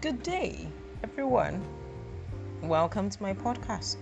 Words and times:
Good 0.00 0.22
day, 0.22 0.68
everyone. 1.02 1.60
Welcome 2.62 3.10
to 3.10 3.20
my 3.20 3.34
podcast. 3.34 3.96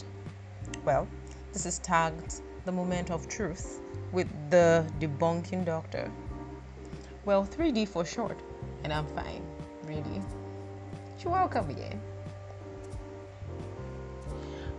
Well, 0.85 1.09
this 1.55 1.65
is 1.65 1.79
tagged 1.79 2.43
The 2.67 2.73
Moment 2.73 3.11
of 3.11 3.27
Truth 3.29 3.81
with 4.13 4.29
the 4.51 4.87
Debunking 5.01 5.65
Doctor. 5.65 6.13
Well, 7.25 7.47
3D 7.47 7.89
for 7.89 8.05
short, 8.05 8.39
and 8.85 8.93
I'm 8.93 9.07
fine, 9.07 9.43
really. 9.85 10.21
You're 11.19 11.33
welcome 11.33 11.71
again. 11.71 11.99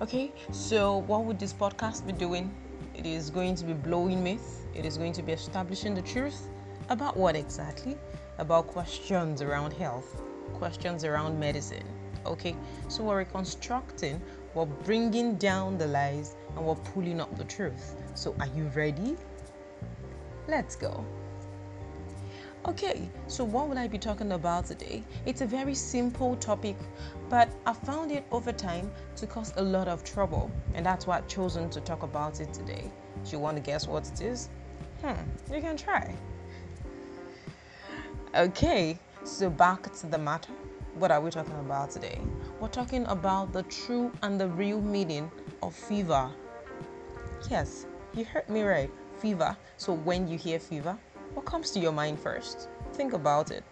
Okay, 0.02 0.32
so 0.52 0.98
what 0.98 1.26
would 1.26 1.40
this 1.40 1.52
podcast 1.52 2.06
be 2.06 2.14
doing? 2.14 2.54
It 2.94 3.08
is 3.08 3.32
going 3.32 3.56
to 3.56 3.66
be 3.66 3.74
blowing 3.74 4.24
myth, 4.24 4.68
it 4.76 4.86
is 4.86 5.00
going 5.00 5.14
to 5.14 5.24
be 5.24 5.32
establishing 5.32 5.96
the 5.96 6.04
truth 6.04 6.48
about 6.90 7.18
what 7.18 7.36
exactly? 7.36 7.98
About 8.38 8.68
questions 8.68 9.42
around 9.42 9.74
health 9.74 10.22
questions 10.58 11.04
around 11.04 11.40
medicine. 11.40 11.88
Okay, 12.26 12.56
so 12.88 13.04
we're 13.04 13.20
reconstructing, 13.20 14.22
we're 14.54 14.66
bringing 14.66 15.36
down 15.36 15.78
the 15.78 15.88
lies, 15.88 16.36
and 16.56 16.66
we're 16.66 16.76
pulling 16.76 17.22
up 17.22 17.38
the 17.38 17.44
truth. 17.46 17.96
So, 18.16 18.36
are 18.40 18.48
you 18.48 18.66
ready? 18.76 19.16
Let's 20.48 20.76
go. 20.76 21.06
Okay, 22.68 23.10
so 23.28 23.46
what 23.46 23.70
will 23.70 23.78
I 23.78 23.88
be 23.88 23.98
talking 23.98 24.34
about 24.34 24.66
today? 24.66 25.04
It's 25.26 25.42
a 25.42 25.46
very 25.46 25.74
simple 25.74 26.36
topic, 26.36 26.76
but 27.30 27.50
I 27.66 27.72
found 27.72 28.12
it 28.12 28.26
over 28.32 28.52
time 28.52 28.92
to 29.16 29.28
cause 29.28 29.54
a 29.56 29.62
lot 29.62 29.88
of 29.88 30.04
trouble, 30.04 30.52
and 30.74 30.86
that's 30.86 31.08
why 31.08 31.18
I've 31.18 31.28
chosen 31.28 31.70
to 31.70 31.80
talk 31.80 32.04
about 32.04 32.42
it 32.42 32.54
today. 32.54 32.92
Do 33.24 33.32
you 33.32 33.40
want 33.40 33.56
to 33.58 33.64
guess 33.64 33.88
what 33.88 34.08
it 34.08 34.22
is? 34.22 34.50
Hmm, 35.02 35.14
you 35.54 35.62
can 35.62 35.78
try. 35.78 36.14
Okay, 38.36 39.00
so, 39.28 39.50
back 39.50 39.94
to 39.94 40.08
the 40.08 40.18
matter. 40.18 40.54
What 40.96 41.12
are 41.12 41.20
we 41.20 41.30
talking 41.30 41.60
about 41.60 41.92
today? 41.92 42.22
We're 42.62 42.70
talking 42.70 43.06
about 43.08 43.52
the 43.52 43.64
true 43.64 44.12
and 44.24 44.40
the 44.40 44.48
real 44.48 44.82
meaning 44.82 45.30
of 45.62 45.76
fever. 45.76 46.32
Yes, 47.50 47.86
you 48.16 48.24
heard 48.24 48.48
me 48.50 48.62
right. 48.62 48.90
Fever. 49.20 49.58
So, 49.76 49.94
when 49.94 50.28
you 50.30 50.38
hear 50.38 50.60
fever, 50.60 50.98
what 51.34 51.46
comes 51.46 51.72
to 51.72 51.80
your 51.80 51.92
mind 51.92 52.20
first? 52.20 52.70
Think 52.94 53.12
about 53.14 53.52
it. 53.52 53.66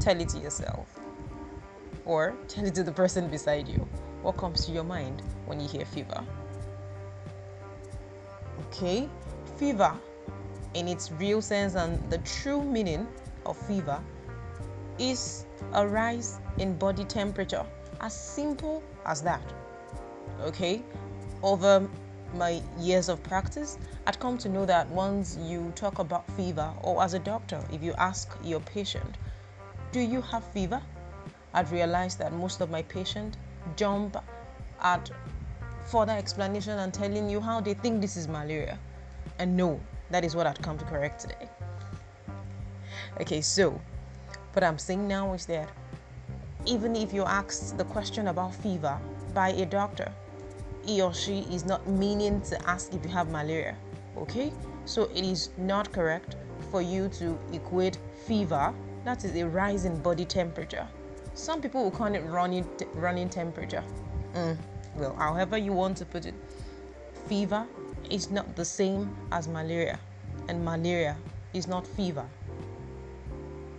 Tell 0.00 0.20
it 0.20 0.28
to 0.30 0.38
yourself. 0.38 0.88
Or 2.04 2.36
tell 2.48 2.64
it 2.66 2.74
to 2.74 2.82
the 2.82 2.92
person 2.92 3.28
beside 3.28 3.68
you. 3.68 3.86
What 4.22 4.36
comes 4.36 4.66
to 4.66 4.72
your 4.72 4.84
mind 4.84 5.22
when 5.46 5.60
you 5.60 5.68
hear 5.68 5.84
fever? 5.84 6.24
Okay, 8.68 9.08
fever 9.56 9.96
in 10.74 10.88
its 10.88 11.12
real 11.12 11.40
sense 11.40 11.76
and 11.76 12.10
the 12.10 12.18
true 12.18 12.62
meaning 12.62 13.06
of 13.46 13.56
fever 13.56 14.02
is 14.98 15.46
a 15.72 15.86
rise 15.86 16.38
in 16.58 16.76
body 16.76 17.04
temperature. 17.04 17.64
As 18.00 18.14
simple 18.14 18.82
as 19.04 19.22
that. 19.22 19.42
Okay? 20.42 20.82
Over 21.42 21.88
my 22.34 22.60
years 22.78 23.08
of 23.08 23.22
practice, 23.22 23.78
I'd 24.06 24.18
come 24.20 24.36
to 24.38 24.48
know 24.48 24.66
that 24.66 24.88
once 24.90 25.38
you 25.40 25.72
talk 25.74 25.98
about 25.98 26.30
fever, 26.32 26.72
or 26.82 27.02
as 27.02 27.14
a 27.14 27.18
doctor, 27.18 27.62
if 27.72 27.82
you 27.82 27.94
ask 27.98 28.36
your 28.42 28.60
patient, 28.60 29.16
Do 29.92 30.00
you 30.00 30.20
have 30.20 30.44
fever? 30.52 30.82
I'd 31.54 31.70
realize 31.70 32.16
that 32.16 32.32
most 32.32 32.60
of 32.60 32.68
my 32.68 32.82
patients 32.82 33.38
jump 33.76 34.16
at 34.82 35.10
further 35.86 36.12
explanation 36.12 36.78
and 36.78 36.92
telling 36.92 37.30
you 37.30 37.40
how 37.40 37.60
they 37.60 37.74
think 37.74 38.00
this 38.00 38.16
is 38.16 38.28
malaria. 38.28 38.78
And 39.38 39.56
no, 39.56 39.80
that 40.10 40.24
is 40.24 40.36
what 40.36 40.46
I'd 40.46 40.60
come 40.60 40.76
to 40.78 40.84
correct 40.84 41.20
today. 41.20 41.48
Okay, 43.20 43.40
so 43.40 43.80
what 44.56 44.64
I'm 44.64 44.78
saying 44.78 45.06
now 45.06 45.34
is 45.34 45.44
that 45.46 45.68
even 46.64 46.96
if 46.96 47.12
you 47.12 47.24
ask 47.24 47.76
the 47.76 47.84
question 47.84 48.28
about 48.28 48.54
fever 48.54 48.98
by 49.34 49.50
a 49.50 49.66
doctor, 49.66 50.10
he 50.82 51.02
or 51.02 51.12
she 51.12 51.40
is 51.52 51.66
not 51.66 51.86
meaning 51.86 52.40
to 52.40 52.68
ask 52.68 52.94
if 52.94 53.04
you 53.04 53.10
have 53.10 53.28
malaria. 53.28 53.76
Okay? 54.16 54.50
So 54.86 55.10
it 55.14 55.24
is 55.24 55.50
not 55.58 55.92
correct 55.92 56.36
for 56.70 56.80
you 56.80 57.08
to 57.18 57.38
equate 57.52 57.98
fever, 58.26 58.72
that 59.04 59.24
is 59.26 59.36
a 59.36 59.46
rise 59.46 59.84
in 59.84 60.00
body 60.00 60.24
temperature. 60.24 60.88
Some 61.34 61.60
people 61.60 61.84
will 61.84 61.90
call 61.90 62.14
it 62.14 62.20
running, 62.20 62.66
running 62.94 63.28
temperature. 63.28 63.84
Mm, 64.34 64.56
well, 64.96 65.14
however 65.16 65.58
you 65.58 65.74
want 65.74 65.98
to 65.98 66.06
put 66.06 66.24
it, 66.24 66.34
fever 67.28 67.66
is 68.08 68.30
not 68.30 68.56
the 68.56 68.64
same 68.64 69.14
as 69.32 69.48
malaria, 69.48 69.98
and 70.48 70.64
malaria 70.64 71.14
is 71.52 71.68
not 71.68 71.86
fever. 71.86 72.26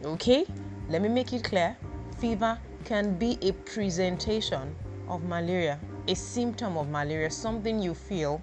Okay? 0.05 0.45
Let 0.89 1.01
me 1.01 1.09
make 1.09 1.33
it 1.33 1.43
clear 1.43 1.75
fever 2.17 2.57
can 2.85 3.17
be 3.17 3.37
a 3.41 3.51
presentation 3.51 4.73
of 5.09 5.23
malaria, 5.23 5.79
a 6.07 6.15
symptom 6.15 6.77
of 6.77 6.87
malaria, 6.87 7.29
something 7.29 7.81
you 7.81 7.93
feel 7.93 8.41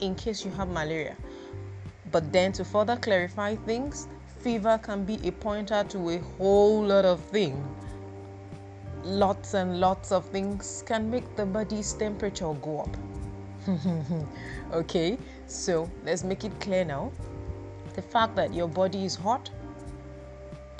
in 0.00 0.14
case 0.14 0.42
you 0.42 0.50
have 0.52 0.68
malaria. 0.68 1.16
But 2.10 2.32
then 2.32 2.52
to 2.52 2.64
further 2.64 2.96
clarify 2.96 3.56
things, 3.56 4.08
fever 4.40 4.78
can 4.82 5.04
be 5.04 5.20
a 5.28 5.32
pointer 5.32 5.84
to 5.90 6.10
a 6.10 6.18
whole 6.38 6.82
lot 6.82 7.04
of 7.04 7.20
things. 7.20 7.62
Lots 9.04 9.52
and 9.52 9.78
lots 9.78 10.12
of 10.12 10.24
things 10.26 10.82
can 10.86 11.10
make 11.10 11.36
the 11.36 11.44
body's 11.44 11.92
temperature 11.92 12.54
go 12.54 12.80
up. 12.80 12.96
okay, 14.72 15.18
so 15.46 15.90
let's 16.04 16.24
make 16.24 16.44
it 16.44 16.58
clear 16.58 16.84
now. 16.84 17.12
The 17.94 18.02
fact 18.02 18.34
that 18.36 18.54
your 18.54 18.68
body 18.68 19.04
is 19.04 19.14
hot 19.14 19.50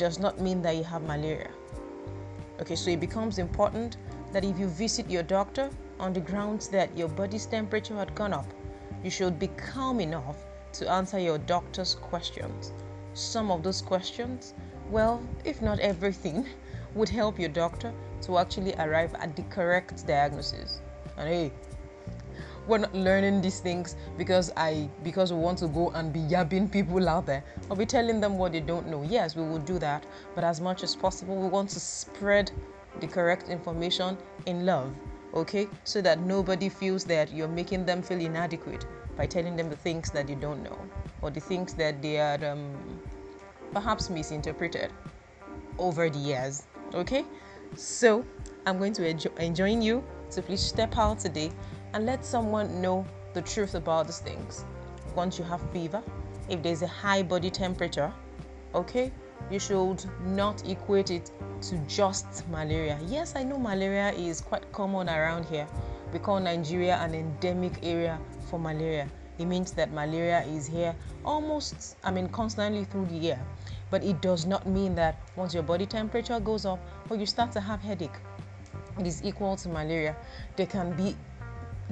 does 0.02 0.18
not 0.18 0.40
mean 0.40 0.60
that 0.62 0.74
you 0.74 0.82
have 0.82 1.02
malaria. 1.02 1.52
Okay, 2.60 2.74
so 2.74 2.90
it 2.90 2.98
becomes 2.98 3.38
important 3.38 3.98
that 4.32 4.44
if 4.44 4.58
you 4.58 4.66
visit 4.66 5.08
your 5.08 5.22
doctor 5.22 5.70
on 6.00 6.12
the 6.12 6.18
grounds 6.18 6.66
that 6.70 6.96
your 6.96 7.08
body's 7.08 7.46
temperature 7.46 7.94
had 7.94 8.12
gone 8.16 8.32
up, 8.32 8.46
you 9.04 9.10
should 9.10 9.38
be 9.38 9.46
calm 9.46 10.00
enough 10.00 10.38
to 10.72 10.90
answer 10.90 11.20
your 11.20 11.38
doctor's 11.38 11.94
questions. 11.94 12.72
Some 13.14 13.52
of 13.52 13.62
those 13.62 13.80
questions, 13.80 14.54
well, 14.90 15.22
if 15.44 15.62
not 15.62 15.78
everything, 15.78 16.48
would 16.96 17.08
help 17.08 17.38
your 17.38 17.50
doctor 17.50 17.92
to 18.22 18.38
actually 18.38 18.74
arrive 18.80 19.14
at 19.14 19.36
the 19.36 19.44
correct 19.54 20.04
diagnosis. 20.04 20.80
And 21.16 21.28
hey, 21.28 21.52
we're 22.72 22.78
not 22.78 22.94
learning 22.94 23.42
these 23.42 23.60
things 23.60 23.96
because 24.16 24.50
I 24.56 24.88
because 25.02 25.30
we 25.30 25.38
want 25.38 25.58
to 25.58 25.68
go 25.68 25.90
and 25.90 26.10
be 26.10 26.20
yabbing 26.20 26.72
people 26.72 27.06
out 27.06 27.26
there 27.26 27.44
or 27.68 27.76
be 27.76 27.84
telling 27.84 28.18
them 28.18 28.38
what 28.38 28.52
they 28.52 28.60
don't 28.60 28.88
know. 28.88 29.02
Yes, 29.02 29.36
we 29.36 29.42
will 29.42 29.58
do 29.58 29.78
that, 29.80 30.06
but 30.34 30.42
as 30.42 30.58
much 30.58 30.82
as 30.82 30.96
possible, 30.96 31.36
we 31.36 31.48
want 31.48 31.68
to 31.70 31.80
spread 31.80 32.50
the 33.00 33.06
correct 33.06 33.50
information 33.50 34.16
in 34.46 34.64
love, 34.64 34.94
okay? 35.34 35.68
So 35.84 36.00
that 36.00 36.20
nobody 36.20 36.70
feels 36.70 37.04
that 37.04 37.30
you're 37.30 37.46
making 37.60 37.84
them 37.84 38.02
feel 38.02 38.18
inadequate 38.18 38.86
by 39.18 39.26
telling 39.26 39.54
them 39.54 39.68
the 39.68 39.76
things 39.76 40.10
that 40.12 40.26
they 40.26 40.34
don't 40.34 40.62
know 40.62 40.78
or 41.20 41.30
the 41.30 41.40
things 41.40 41.74
that 41.74 42.00
they 42.00 42.20
are 42.20 42.42
um, 42.42 42.74
perhaps 43.74 44.08
misinterpreted 44.08 44.90
over 45.76 46.08
the 46.08 46.18
years, 46.18 46.68
okay? 46.94 47.26
So 47.76 48.24
I'm 48.64 48.78
going 48.78 48.94
to 48.94 49.06
enjoy, 49.06 49.30
enjoin 49.36 49.82
you 49.82 50.02
to 50.30 50.40
please 50.40 50.62
step 50.62 50.96
out 50.96 51.18
today 51.18 51.52
and 51.92 52.06
let 52.06 52.24
someone 52.24 52.80
know 52.80 53.04
the 53.34 53.42
truth 53.42 53.74
about 53.74 54.06
these 54.06 54.20
things. 54.20 54.64
Once 55.14 55.38
you 55.38 55.44
have 55.44 55.60
fever, 55.72 56.02
if 56.48 56.62
there's 56.62 56.82
a 56.82 56.86
high 56.86 57.22
body 57.22 57.50
temperature, 57.50 58.12
okay, 58.74 59.12
you 59.50 59.58
should 59.58 60.04
not 60.24 60.66
equate 60.68 61.10
it 61.10 61.30
to 61.62 61.76
just 61.86 62.48
malaria. 62.48 62.98
Yes, 63.06 63.36
I 63.36 63.42
know 63.44 63.58
malaria 63.58 64.12
is 64.12 64.40
quite 64.40 64.70
common 64.72 65.08
around 65.08 65.44
here. 65.46 65.66
We 66.12 66.18
call 66.18 66.40
Nigeria 66.40 66.96
an 66.96 67.14
endemic 67.14 67.72
area 67.82 68.18
for 68.48 68.58
malaria. 68.58 69.08
It 69.38 69.46
means 69.46 69.72
that 69.72 69.92
malaria 69.92 70.42
is 70.44 70.66
here 70.66 70.94
almost, 71.24 71.96
I 72.04 72.10
mean, 72.10 72.28
constantly 72.28 72.84
through 72.84 73.06
the 73.06 73.16
year. 73.16 73.40
But 73.90 74.04
it 74.04 74.20
does 74.20 74.46
not 74.46 74.66
mean 74.66 74.94
that 74.96 75.16
once 75.36 75.54
your 75.54 75.62
body 75.62 75.86
temperature 75.86 76.40
goes 76.40 76.64
up 76.64 76.78
or 77.10 77.16
you 77.16 77.26
start 77.26 77.52
to 77.52 77.60
have 77.60 77.80
headache, 77.80 78.18
it 78.98 79.06
is 79.06 79.22
equal 79.24 79.56
to 79.56 79.68
malaria. 79.68 80.16
There 80.56 80.66
can 80.66 80.92
be 80.92 81.16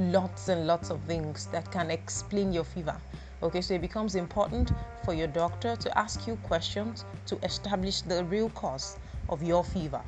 lots 0.01 0.49
and 0.49 0.67
lots 0.67 0.91
of 0.91 1.01
things 1.03 1.47
that 1.47 1.71
can 1.71 1.91
explain 1.91 2.53
your 2.53 2.65
fever. 2.65 2.97
Okay, 3.43 3.61
so 3.61 3.75
it 3.75 3.81
becomes 3.81 4.15
important 4.15 4.73
for 5.05 5.15
your 5.15 5.27
doctor 5.27 5.77
to 5.77 5.99
ask 5.99 6.27
you 6.27 6.37
questions 6.37 7.05
to 7.27 7.39
establish 7.43 8.01
the 8.01 8.25
real 8.25 8.49
cause 8.51 8.99
of 9.29 9.43
your 9.43 9.63
fever. 9.63 10.03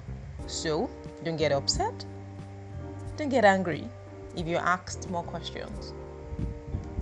So 0.46 0.90
don't 1.24 1.36
get 1.36 1.52
upset, 1.52 2.04
don't 3.16 3.28
get 3.28 3.44
angry 3.44 3.88
if 4.36 4.46
you're 4.46 4.60
asked 4.60 5.08
more 5.10 5.22
questions. 5.22 5.92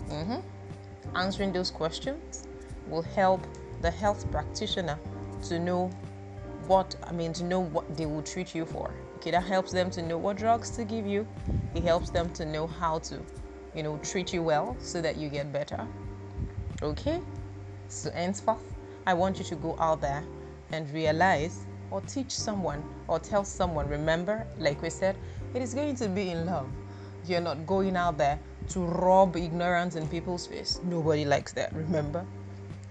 Mm-hmm. 0.08 1.16
Answering 1.16 1.52
those 1.52 1.70
questions 1.70 2.46
will 2.88 3.02
help 3.02 3.40
the 3.80 3.90
health 3.90 4.30
practitioner 4.30 4.98
to 5.48 5.58
know 5.58 5.90
what 6.66 6.94
I 7.04 7.12
mean 7.12 7.32
to 7.34 7.44
know 7.44 7.60
what 7.60 7.96
they 7.96 8.06
will 8.06 8.22
treat 8.22 8.54
you 8.54 8.64
for. 8.64 8.92
Okay, 9.20 9.32
that 9.32 9.44
helps 9.44 9.70
them 9.70 9.90
to 9.90 10.00
know 10.00 10.16
what 10.16 10.38
drugs 10.38 10.70
to 10.70 10.82
give 10.82 11.06
you. 11.06 11.28
It 11.74 11.82
helps 11.82 12.08
them 12.08 12.32
to 12.32 12.46
know 12.46 12.66
how 12.66 13.00
to, 13.00 13.20
you 13.74 13.82
know, 13.82 13.98
treat 13.98 14.32
you 14.32 14.42
well 14.42 14.74
so 14.80 15.02
that 15.02 15.18
you 15.18 15.28
get 15.28 15.52
better. 15.52 15.86
Okay? 16.82 17.20
So 17.88 18.10
henceforth, 18.12 18.64
I 19.06 19.12
want 19.12 19.36
you 19.36 19.44
to 19.44 19.56
go 19.56 19.76
out 19.78 20.00
there 20.00 20.24
and 20.72 20.90
realize 20.90 21.66
or 21.90 22.00
teach 22.00 22.30
someone 22.30 22.82
or 23.08 23.18
tell 23.18 23.44
someone, 23.44 23.90
remember, 23.90 24.46
like 24.58 24.80
we 24.80 24.88
said, 24.88 25.16
it 25.52 25.60
is 25.60 25.74
going 25.74 25.96
to 25.96 26.08
be 26.08 26.30
in 26.30 26.46
love. 26.46 26.70
You're 27.26 27.42
not 27.42 27.66
going 27.66 27.96
out 27.96 28.16
there 28.16 28.40
to 28.70 28.80
rub 28.80 29.36
ignorance 29.36 29.96
in 29.96 30.08
people's 30.08 30.46
face. 30.46 30.80
Nobody 30.82 31.26
likes 31.26 31.52
that, 31.52 31.74
remember? 31.74 32.24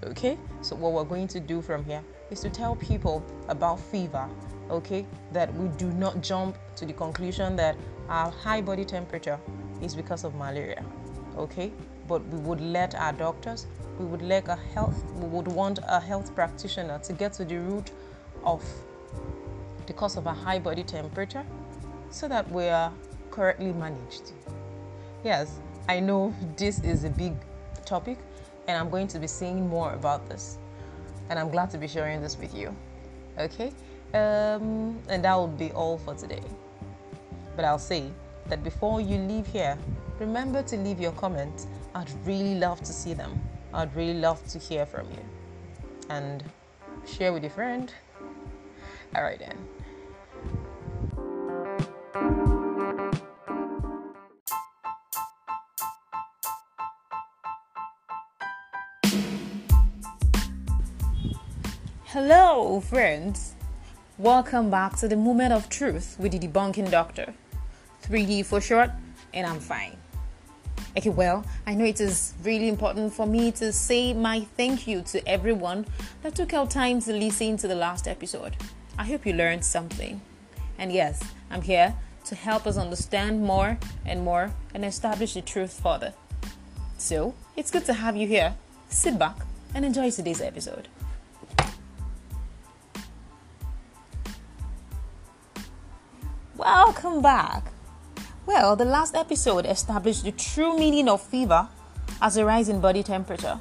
Okay? 0.03 0.37
So, 0.61 0.75
what 0.75 0.93
we're 0.93 1.05
going 1.05 1.27
to 1.29 1.39
do 1.39 1.59
from 1.59 1.83
here 1.85 2.03
is 2.29 2.39
to 2.41 2.51
tell 2.51 2.75
people 2.75 3.25
about 3.47 3.79
fever, 3.79 4.29
okay? 4.69 5.06
That 5.31 5.54
we 5.56 5.68
do 5.77 5.92
not 5.92 6.21
jump 6.21 6.57
to 6.75 6.86
the 6.86 6.94
conclusion 6.94 7.56
that 7.57 7.75
our 8.10 8.31
high 8.31 8.62
body 8.62 8.86
temperature 8.86 9.39
is 9.81 9.95
because 9.95 10.24
of 10.24 10.36
malaria, 10.36 10.83
okay? 11.38 11.71
But 12.07 12.25
we 12.27 12.39
would 12.39 12.62
let 12.62 12.95
our 12.95 13.13
doctors, 13.13 13.68
we 14.00 14.06
would 14.06 14.21
let 14.21 14.48
a 14.48 14.56
health, 14.56 15.04
we 15.16 15.27
would 15.27 15.48
want 15.48 15.80
a 15.88 16.00
health 16.00 16.33
practitioner 16.33 17.00
to 17.00 17.13
get 17.13 17.33
to 17.33 17.45
the 17.45 17.57
root 17.57 17.92
of 18.44 18.63
the 19.86 19.94
cause 19.94 20.18
of 20.18 20.25
a 20.25 20.33
high 20.33 20.60
body 20.60 20.83
temperature 20.83 21.45
so 22.10 22.27
that 22.27 22.50
we 22.51 22.68
are 22.68 22.92
correctly 23.31 23.74
managed. 23.74 24.33
Yes, 25.24 25.60
I 25.88 26.00
know 26.00 26.33
this 26.57 26.80
is 26.80 27.04
a 27.04 27.10
big 27.10 27.33
topic 27.86 28.18
and 28.68 28.77
I'm 28.77 28.89
going 28.89 29.07
to 29.07 29.19
be 29.19 29.27
saying 29.27 29.68
more 29.68 29.94
about 29.94 30.30
this. 30.30 30.57
And 31.30 31.38
I'm 31.38 31.50
glad 31.50 31.69
to 31.71 31.77
be 31.77 31.88
sharing 31.88 32.21
this 32.21 32.38
with 32.38 32.54
you. 32.56 32.75
Okay? 33.38 33.71
Um, 34.13 34.97
and 35.07 35.23
that 35.23 35.35
will 35.35 35.47
be 35.47 35.71
all 35.71 36.00
for 36.00 36.15
today. 36.15 36.41
But 37.56 37.65
I'll 37.65 37.77
say 37.77 38.09
that 38.47 38.63
before 38.63 39.01
you 39.01 39.17
leave 39.17 39.45
here, 39.45 39.77
remember 40.19 40.63
to 40.63 40.77
leave 40.77 41.00
your 41.00 41.11
comments. 41.11 41.67
I'd 41.94 42.09
really 42.25 42.56
love 42.56 42.79
to 42.79 42.94
see 42.94 43.13
them. 43.13 43.39
I'd 43.73 43.95
really 43.95 44.19
love 44.19 44.45
to 44.47 44.57
hear 44.57 44.85
from 44.85 45.09
you. 45.11 45.23
And 46.09 46.44
share 47.06 47.33
with 47.33 47.44
your 47.44 47.51
friend. 47.51 47.94
All 49.15 49.23
right, 49.23 49.39
then. 49.39 49.57
Hello, 62.06 62.81
friends. 62.81 63.53
Welcome 64.19 64.69
back 64.69 64.98
to 64.98 65.07
the 65.07 65.16
moment 65.16 65.54
of 65.54 65.69
truth 65.69 66.18
with 66.19 66.33
the 66.33 66.39
debunking 66.39 66.92
doctor. 66.92 67.33
3D 68.04 68.45
for 68.45 68.60
short, 68.60 68.92
and 69.33 69.48
I'm 69.48 69.62
fine. 69.62 69.95
Okay, 70.98 71.10
well, 71.10 71.45
I 71.66 71.74
know 71.74 71.86
it 71.86 72.01
is 72.01 72.33
really 72.44 72.68
important 72.68 73.13
for 73.13 73.25
me 73.25 73.54
to 73.54 73.71
say 73.71 74.13
my 74.13 74.42
thank 74.57 74.88
you 74.88 75.04
to 75.04 75.25
everyone 75.25 75.86
that 76.21 76.36
took 76.36 76.51
out 76.51 76.69
time 76.69 77.00
to 77.04 77.13
listen 77.13 77.56
to 77.60 77.68
the 77.69 77.75
last 77.75 78.10
episode. 78.10 78.57
I 78.98 79.06
hope 79.06 79.25
you 79.25 79.31
learned 79.31 79.63
something. 79.63 80.19
And 80.77 80.92
yes, 80.92 81.24
I'm 81.50 81.62
here 81.62 81.95
to 82.25 82.36
help 82.36 82.68
us 82.68 82.75
understand 82.75 83.42
more 83.42 83.80
and 84.06 84.25
more 84.25 84.51
and 84.74 84.83
establish 84.83 85.36
the 85.36 85.42
truth 85.42 85.80
further. 85.81 86.13
So, 86.98 87.36
it's 87.56 87.71
good 87.71 87.86
to 87.86 87.94
have 87.94 88.18
you 88.18 88.27
here. 88.27 88.56
Sit 88.89 89.18
back 89.18 89.38
and 89.74 89.86
enjoy 89.86 90.12
today's 90.12 90.42
episode. 90.42 90.89
Welcome 96.71 97.24
back. 97.24 97.63
Well, 98.45 98.75
the 98.75 98.86
last 98.86 99.16
episode 99.16 99.66
established 99.66 100.24
the 100.24 100.31
true 100.31 100.77
meaning 100.77 101.10
of 101.10 101.19
fever 101.19 101.68
as 102.21 102.38
a 102.38 102.45
rise 102.45 102.69
in 102.69 102.80
body 102.80 103.01
temperature. 103.01 103.60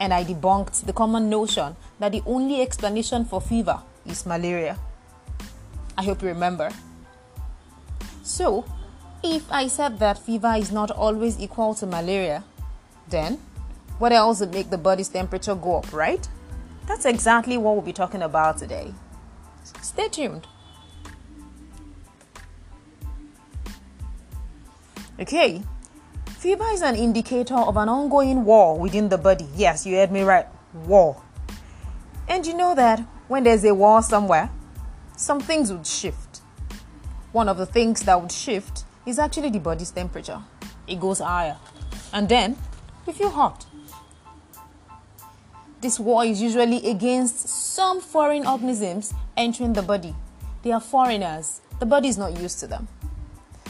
And 0.00 0.12
I 0.12 0.24
debunked 0.24 0.84
the 0.84 0.92
common 0.92 1.30
notion 1.30 1.76
that 2.00 2.10
the 2.10 2.22
only 2.26 2.60
explanation 2.60 3.24
for 3.24 3.40
fever 3.40 3.80
is 4.04 4.26
malaria. 4.26 4.76
I 5.96 6.02
hope 6.02 6.20
you 6.20 6.26
remember. 6.26 6.70
So, 8.24 8.64
if 9.22 9.44
I 9.52 9.68
said 9.68 10.00
that 10.00 10.18
fever 10.18 10.54
is 10.58 10.72
not 10.72 10.90
always 10.90 11.38
equal 11.38 11.72
to 11.76 11.86
malaria, 11.86 12.42
then 13.08 13.38
what 14.00 14.10
else 14.10 14.40
would 14.40 14.52
make 14.52 14.70
the 14.70 14.78
body's 14.78 15.08
temperature 15.08 15.54
go 15.54 15.78
up, 15.78 15.92
right? 15.92 16.28
That's 16.88 17.04
exactly 17.04 17.56
what 17.58 17.74
we'll 17.74 17.82
be 17.82 17.92
talking 17.92 18.22
about 18.22 18.58
today. 18.58 18.92
Stay 19.80 20.08
tuned. 20.08 20.48
Okay, 25.20 25.60
fever 26.38 26.66
is 26.72 26.80
an 26.80 26.94
indicator 26.94 27.56
of 27.56 27.76
an 27.76 27.88
ongoing 27.88 28.44
war 28.44 28.78
within 28.78 29.08
the 29.08 29.18
body. 29.18 29.48
Yes, 29.56 29.84
you 29.84 29.96
heard 29.96 30.12
me 30.12 30.22
right. 30.22 30.46
War. 30.86 31.20
And 32.28 32.46
you 32.46 32.54
know 32.54 32.76
that 32.76 33.00
when 33.26 33.42
there's 33.42 33.64
a 33.64 33.74
war 33.74 34.00
somewhere, 34.00 34.48
some 35.16 35.40
things 35.40 35.72
would 35.72 35.88
shift. 35.88 36.40
One 37.32 37.48
of 37.48 37.56
the 37.56 37.66
things 37.66 38.02
that 38.02 38.20
would 38.20 38.30
shift 38.30 38.84
is 39.06 39.18
actually 39.18 39.50
the 39.50 39.58
body's 39.58 39.90
temperature. 39.90 40.40
It 40.86 41.00
goes 41.00 41.18
higher. 41.18 41.56
And 42.12 42.28
then 42.28 42.56
we 43.04 43.12
feel 43.12 43.30
hot. 43.30 43.66
This 45.80 45.98
war 45.98 46.24
is 46.24 46.40
usually 46.40 46.88
against 46.88 47.48
some 47.48 48.00
foreign 48.00 48.46
organisms 48.46 49.12
entering 49.36 49.72
the 49.72 49.82
body. 49.82 50.14
They 50.62 50.70
are 50.70 50.80
foreigners. 50.80 51.60
The 51.80 51.86
body 51.86 52.06
is 52.06 52.18
not 52.18 52.38
used 52.38 52.60
to 52.60 52.68
them. 52.68 52.86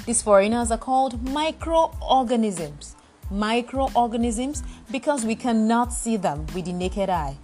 These 0.09 0.23
foreigners 0.23 0.71
are 0.71 0.79
called 0.79 1.23
microorganisms. 1.23 2.97
Microorganisms 3.31 4.63
because 4.91 5.27
we 5.27 5.35
cannot 5.35 5.93
see 5.93 6.17
them 6.17 6.47
with 6.55 6.65
the 6.65 6.73
naked 6.73 7.11
eye. 7.11 7.37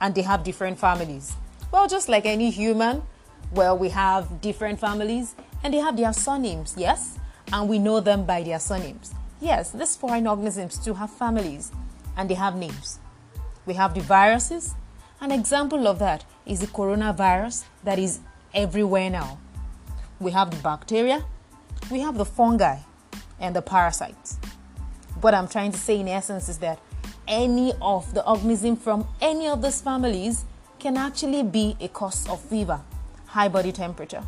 And 0.00 0.12
they 0.12 0.22
have 0.22 0.42
different 0.42 0.76
families. 0.76 1.36
Well, 1.70 1.86
just 1.86 2.08
like 2.08 2.26
any 2.26 2.50
human, 2.50 3.04
well, 3.52 3.78
we 3.78 3.90
have 3.90 4.40
different 4.40 4.80
families 4.80 5.36
and 5.62 5.72
they 5.72 5.78
have 5.78 5.96
their 5.96 6.12
surnames, 6.12 6.74
yes? 6.76 7.16
And 7.52 7.68
we 7.68 7.78
know 7.78 8.00
them 8.00 8.24
by 8.24 8.42
their 8.42 8.58
surnames. 8.58 9.14
Yes, 9.40 9.70
these 9.70 9.94
foreign 9.94 10.26
organisms 10.26 10.78
too 10.78 10.94
have 10.94 11.10
families 11.10 11.70
and 12.16 12.28
they 12.28 12.34
have 12.34 12.56
names. 12.56 12.98
We 13.66 13.74
have 13.74 13.94
the 13.94 14.00
viruses. 14.00 14.74
An 15.20 15.30
example 15.30 15.86
of 15.86 16.00
that 16.00 16.24
is 16.44 16.58
the 16.58 16.66
coronavirus 16.66 17.66
that 17.84 18.00
is 18.00 18.18
everywhere 18.52 19.10
now. 19.10 19.38
We 20.18 20.32
have 20.32 20.50
the 20.50 20.56
bacteria 20.56 21.24
we 21.90 22.00
have 22.00 22.16
the 22.16 22.24
fungi 22.24 22.78
and 23.40 23.54
the 23.54 23.62
parasites. 23.62 24.38
What 25.20 25.34
I'm 25.34 25.48
trying 25.48 25.72
to 25.72 25.78
say 25.78 26.00
in 26.00 26.08
essence 26.08 26.48
is 26.48 26.58
that 26.58 26.78
any 27.26 27.72
of 27.80 28.12
the 28.14 28.26
organism 28.26 28.76
from 28.76 29.06
any 29.20 29.48
of 29.48 29.62
these 29.62 29.80
families 29.80 30.44
can 30.78 30.96
actually 30.96 31.42
be 31.42 31.76
a 31.80 31.88
cause 31.88 32.28
of 32.28 32.40
fever, 32.40 32.80
high 33.26 33.48
body 33.48 33.72
temperature, 33.72 34.22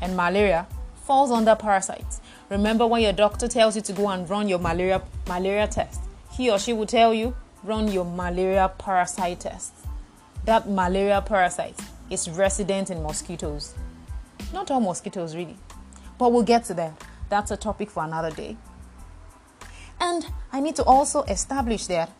and 0.00 0.16
malaria 0.16 0.66
falls 1.04 1.30
under 1.30 1.54
parasites. 1.54 2.20
Remember 2.48 2.86
when 2.86 3.02
your 3.02 3.12
doctor 3.12 3.48
tells 3.48 3.76
you 3.76 3.82
to 3.82 3.92
go 3.92 4.08
and 4.08 4.28
run 4.28 4.48
your 4.48 4.58
malaria 4.58 5.02
malaria 5.26 5.66
test, 5.66 6.00
he 6.32 6.50
or 6.50 6.58
she 6.58 6.72
will 6.72 6.86
tell 6.86 7.12
you 7.14 7.34
run 7.64 7.88
your 7.88 8.04
malaria 8.04 8.70
parasite 8.78 9.40
test. 9.40 9.72
That 10.44 10.68
malaria 10.68 11.22
parasite 11.22 11.78
is 12.10 12.28
resident 12.28 12.90
in 12.90 13.02
mosquitoes. 13.02 13.74
Not 14.52 14.70
all 14.70 14.80
mosquitoes 14.80 15.36
really. 15.36 15.56
But 16.18 16.32
we'll 16.32 16.42
get 16.42 16.64
to 16.64 16.74
that. 16.74 16.92
That's 17.28 17.50
a 17.50 17.56
topic 17.56 17.90
for 17.90 18.04
another 18.04 18.30
day. 18.30 18.56
And 20.00 20.26
I 20.52 20.60
need 20.60 20.76
to 20.76 20.84
also 20.84 21.22
establish 21.22 21.86
that 21.86 22.10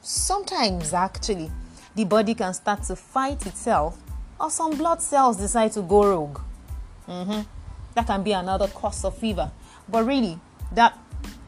sometimes 0.00 0.92
actually 0.92 1.50
the 1.94 2.04
body 2.04 2.34
can 2.34 2.52
start 2.54 2.82
to 2.84 2.96
fight 2.96 3.46
itself 3.46 3.98
or 4.40 4.50
some 4.50 4.76
blood 4.76 5.02
cells 5.02 5.36
decide 5.36 5.72
to 5.72 5.82
go 5.82 6.04
rogue. 6.04 6.40
Mm-hmm. 7.08 7.40
That 7.94 8.06
can 8.06 8.22
be 8.22 8.32
another 8.32 8.68
cause 8.68 9.04
of 9.04 9.16
fever. 9.16 9.50
But 9.88 10.04
really, 10.04 10.38
that 10.72 10.98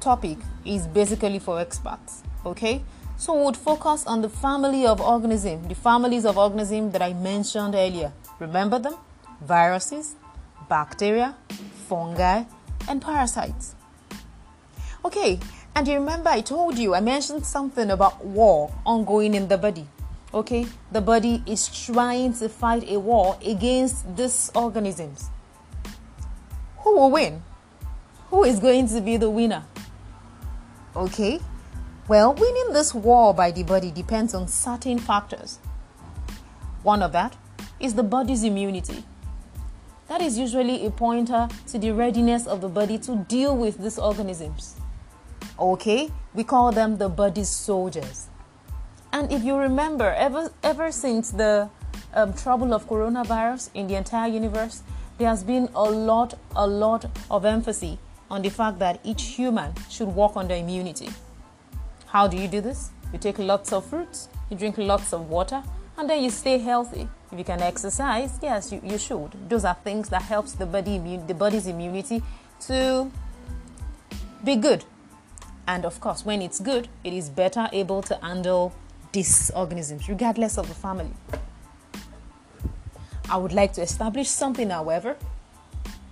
topic 0.01 0.39
is 0.65 0.87
basically 0.87 1.39
for 1.39 1.61
experts. 1.61 2.23
Okay? 2.45 2.83
So 3.17 3.35
we 3.35 3.45
would 3.45 3.57
focus 3.57 4.05
on 4.07 4.21
the 4.21 4.29
family 4.29 4.85
of 4.87 5.01
organisms, 5.01 5.69
the 5.69 5.75
families 5.75 6.25
of 6.25 6.37
organisms 6.37 6.93
that 6.93 7.03
I 7.03 7.13
mentioned 7.13 7.75
earlier. 7.75 8.13
Remember 8.41 8.79
them? 8.79 8.97
Viruses, 9.41 10.17
bacteria, 10.69 11.37
fungi, 11.93 12.45
and 12.89 13.03
parasites. 13.03 13.75
Okay, 15.05 15.39
and 15.75 15.87
you 15.87 15.95
remember 15.95 16.31
I 16.31 16.41
told 16.41 16.79
you, 16.79 16.95
I 16.95 17.01
mentioned 17.01 17.45
something 17.45 17.91
about 17.91 18.25
war 18.25 18.73
ongoing 18.87 19.35
in 19.35 19.49
the 19.49 19.59
body. 19.59 19.87
Okay, 20.33 20.67
the 20.91 21.03
body 21.03 21.43
is 21.45 21.69
trying 21.69 22.33
to 22.41 22.49
fight 22.49 22.89
a 22.89 22.99
war 22.99 23.37
against 23.45 24.17
these 24.17 24.51
organisms. 24.55 25.29
Who 26.79 26.97
will 26.97 27.11
win? 27.11 27.43
Who 28.31 28.45
is 28.45 28.59
going 28.59 28.89
to 28.89 29.03
be 29.03 29.19
the 29.19 29.29
winner? 29.29 29.65
Okay, 30.97 31.41
well, 32.09 32.33
winning 32.33 32.73
this 32.73 32.95
war 32.95 33.35
by 33.35 33.51
the 33.51 33.65
body 33.65 33.91
depends 33.91 34.33
on 34.33 34.49
certain 34.49 34.99
factors. 34.99 35.59
One 36.83 37.03
of 37.03 37.13
that 37.13 37.37
is 37.79 37.93
the 37.95 38.03
body's 38.03 38.45
immunity. 38.45 39.05
That 40.13 40.21
is 40.21 40.37
usually 40.37 40.85
a 40.85 40.91
pointer 40.91 41.49
to 41.69 41.79
the 41.79 41.91
readiness 41.93 42.47
of 42.47 42.61
the 42.61 42.69
body 42.69 42.99
to 42.99 43.25
deal 43.29 43.57
with 43.57 43.79
these 43.79 43.99
organisms. 43.99 44.77
Okay, 45.59 46.11
we 46.35 46.45
call 46.45 46.71
them 46.71 46.99
the 46.99 47.09
body's 47.09 47.49
soldiers. 47.49 48.27
And 49.11 49.33
if 49.33 49.43
you 49.43 49.57
remember, 49.57 50.13
ever 50.13 50.51
ever 50.63 50.93
since 50.93 51.31
the 51.31 51.71
um, 52.13 52.35
trouble 52.35 52.75
of 52.75 52.87
coronavirus 52.87 53.71
in 53.73 53.87
the 53.87 53.95
entire 53.95 54.29
universe, 54.29 54.83
there 55.17 55.29
has 55.29 55.43
been 55.43 55.71
a 55.75 55.85
lot, 55.85 56.35
a 56.55 56.67
lot 56.67 57.07
of 57.31 57.47
emphasis 57.47 57.97
on 58.31 58.43
the 58.43 58.51
fact 58.51 58.81
that 58.81 59.01
each 59.05 59.23
human 59.39 59.73
should 59.89 60.09
work 60.09 60.37
on 60.37 60.47
their 60.47 60.59
immunity. 60.59 61.09
How 62.09 62.29
do 62.29 62.37
you 62.37 62.49
do 62.49 62.61
this? 62.61 62.91
You 63.15 63.19
take 63.19 63.39
lots 63.39 63.73
of 63.73 63.87
fruits, 63.87 64.29
you 64.51 64.59
drink 64.59 64.77
lots 64.77 65.15
of 65.15 65.31
water, 65.31 65.63
and 65.97 66.11
then 66.11 66.23
you 66.23 66.29
stay 66.29 66.59
healthy. 66.59 67.09
If 67.33 67.39
you 67.39 67.45
can 67.45 67.63
exercise, 67.63 68.39
yes, 68.43 68.71
you, 68.71 68.83
you 68.85 68.99
should. 68.99 69.49
Those 69.49 69.65
are 69.65 69.75
things 69.83 70.11
that 70.11 70.21
helps 70.21 70.53
the 70.53 70.67
body 70.67 70.99
the 71.27 71.33
body's 71.33 71.67
immunity 71.67 72.23
to 72.67 73.11
be 74.45 74.57
good. 74.57 74.85
And 75.67 75.87
of 75.87 75.99
course, 75.99 76.27
when 76.27 76.43
it's 76.43 76.61
good, 76.61 76.89
it 77.03 77.15
is 77.15 77.31
better 77.31 77.71
able 77.73 78.03
to 78.03 78.17
handle 78.17 78.75
these 79.13 79.51
organisms, 79.57 80.09
regardless 80.11 80.59
of 80.59 80.69
the 80.69 80.75
family. 80.75 81.15
I 83.31 83.39
would 83.39 83.53
like 83.53 83.73
to 83.75 83.81
establish 83.83 84.29
something, 84.29 84.69
however, 84.69 85.17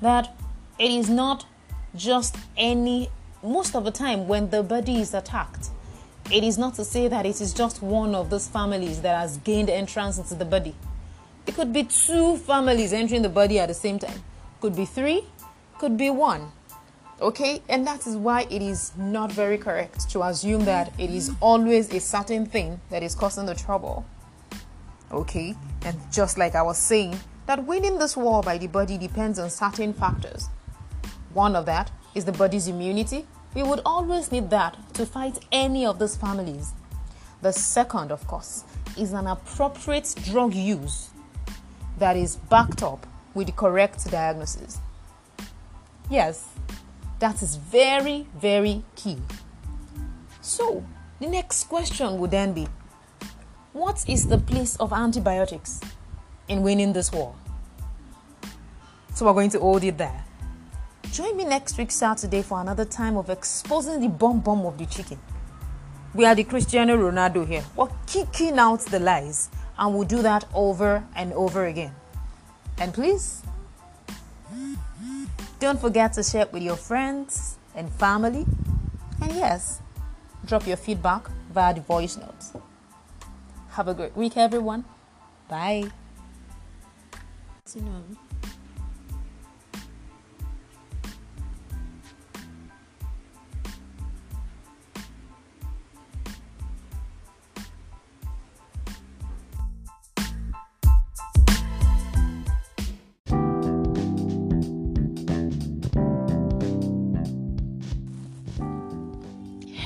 that 0.00 0.34
it 0.78 0.90
is 0.90 1.10
not 1.10 1.44
just 1.94 2.36
any, 2.56 3.10
most 3.42 3.76
of 3.76 3.84
the 3.84 3.90
time, 3.90 4.26
when 4.26 4.48
the 4.48 4.62
body 4.62 5.00
is 5.00 5.12
attacked, 5.12 5.68
it 6.32 6.44
is 6.44 6.56
not 6.56 6.74
to 6.76 6.84
say 6.84 7.08
that 7.08 7.26
it 7.26 7.40
is 7.40 7.52
just 7.52 7.82
one 7.82 8.14
of 8.14 8.30
those 8.30 8.48
families 8.48 9.02
that 9.02 9.18
has 9.18 9.36
gained 9.38 9.68
entrance 9.68 10.16
into 10.16 10.34
the 10.34 10.44
body. 10.46 10.74
It 11.50 11.56
could 11.56 11.72
be 11.72 11.82
two 11.82 12.36
families 12.36 12.92
entering 12.92 13.22
the 13.22 13.28
body 13.28 13.58
at 13.58 13.66
the 13.66 13.74
same 13.74 13.98
time, 13.98 14.22
could 14.60 14.76
be 14.76 14.84
three, 14.84 15.24
could 15.78 15.96
be 15.96 16.08
one. 16.08 16.52
Okay, 17.20 17.60
and 17.68 17.84
that 17.88 18.06
is 18.06 18.16
why 18.16 18.46
it 18.48 18.62
is 18.62 18.92
not 18.96 19.32
very 19.32 19.58
correct 19.58 20.08
to 20.10 20.22
assume 20.22 20.64
that 20.66 20.92
it 20.96 21.10
is 21.10 21.32
always 21.40 21.92
a 21.92 21.98
certain 21.98 22.46
thing 22.46 22.80
that 22.90 23.02
is 23.02 23.16
causing 23.16 23.46
the 23.46 23.56
trouble. 23.56 24.06
Okay, 25.10 25.56
and 25.82 25.98
just 26.12 26.38
like 26.38 26.54
I 26.54 26.62
was 26.62 26.78
saying, 26.78 27.18
that 27.46 27.66
winning 27.66 27.98
this 27.98 28.16
war 28.16 28.44
by 28.44 28.56
the 28.56 28.68
body 28.68 28.96
depends 28.96 29.40
on 29.40 29.50
certain 29.50 29.92
factors. 29.92 30.48
One 31.34 31.56
of 31.56 31.66
that 31.66 31.90
is 32.14 32.24
the 32.24 32.30
body's 32.30 32.68
immunity. 32.68 33.26
We 33.56 33.64
would 33.64 33.80
always 33.84 34.30
need 34.30 34.50
that 34.50 34.76
to 34.94 35.04
fight 35.04 35.44
any 35.50 35.84
of 35.84 35.98
those 35.98 36.14
families. 36.14 36.74
The 37.42 37.52
second, 37.52 38.12
of 38.12 38.24
course, 38.28 38.62
is 38.96 39.12
an 39.12 39.26
appropriate 39.26 40.14
drug 40.24 40.54
use 40.54 41.09
that 42.00 42.16
is 42.16 42.36
backed 42.36 42.82
up 42.82 43.06
with 43.34 43.46
the 43.46 43.52
correct 43.52 44.10
diagnosis. 44.10 44.78
Yes, 46.10 46.48
that 47.20 47.40
is 47.42 47.56
very, 47.56 48.26
very 48.36 48.82
key. 48.96 49.18
So, 50.40 50.84
the 51.20 51.28
next 51.28 51.64
question 51.64 52.18
would 52.18 52.32
then 52.32 52.52
be 52.52 52.66
What 53.72 54.04
is 54.08 54.26
the 54.26 54.38
place 54.38 54.74
of 54.76 54.92
antibiotics 54.92 55.80
in 56.48 56.62
winning 56.62 56.92
this 56.92 57.12
war? 57.12 57.34
So, 59.14 59.26
we're 59.26 59.34
going 59.34 59.50
to 59.50 59.60
hold 59.60 59.84
it 59.84 59.98
there. 59.98 60.24
Join 61.12 61.36
me 61.36 61.44
next 61.44 61.76
week, 61.76 61.90
Saturday, 61.90 62.42
for 62.42 62.60
another 62.60 62.84
time 62.84 63.16
of 63.16 63.30
exposing 63.30 64.00
the 64.00 64.08
bomb 64.08 64.40
bomb 64.40 64.64
of 64.64 64.78
the 64.78 64.86
chicken. 64.86 65.18
We 66.14 66.24
are 66.24 66.34
the 66.34 66.44
Cristiano 66.44 66.96
Ronaldo 66.96 67.46
here. 67.46 67.64
We're 67.76 67.88
kicking 68.06 68.58
out 68.58 68.80
the 68.80 68.98
lies, 68.98 69.50
and 69.80 69.94
we'll 69.94 70.06
do 70.06 70.22
that 70.22 70.44
over 70.54 71.02
and 71.16 71.32
over 71.32 71.64
again. 71.64 71.94
And 72.78 72.92
please, 72.92 73.42
don't 75.58 75.80
forget 75.80 76.12
to 76.12 76.22
share 76.22 76.42
it 76.42 76.52
with 76.52 76.62
your 76.62 76.76
friends 76.76 77.56
and 77.74 77.90
family. 77.90 78.46
And 79.22 79.32
yes, 79.32 79.80
drop 80.46 80.66
your 80.66 80.76
feedback 80.76 81.28
via 81.52 81.74
the 81.74 81.80
voice 81.80 82.16
notes. 82.16 82.52
Have 83.70 83.88
a 83.88 83.94
great 83.94 84.16
week, 84.16 84.36
everyone. 84.36 84.84
Bye. 85.48 85.90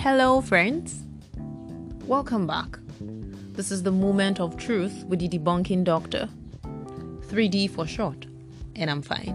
Hello, 0.04 0.42
friends. 0.42 1.02
Welcome 2.04 2.46
back. 2.46 2.78
This 3.54 3.70
is 3.70 3.82
the 3.82 3.90
moment 3.90 4.38
of 4.38 4.54
truth 4.58 5.02
with 5.06 5.20
the 5.20 5.30
debunking 5.30 5.82
doctor. 5.82 6.28
3D 7.28 7.70
for 7.70 7.86
short, 7.86 8.26
and 8.76 8.90
I'm 8.90 9.00
fine. 9.00 9.34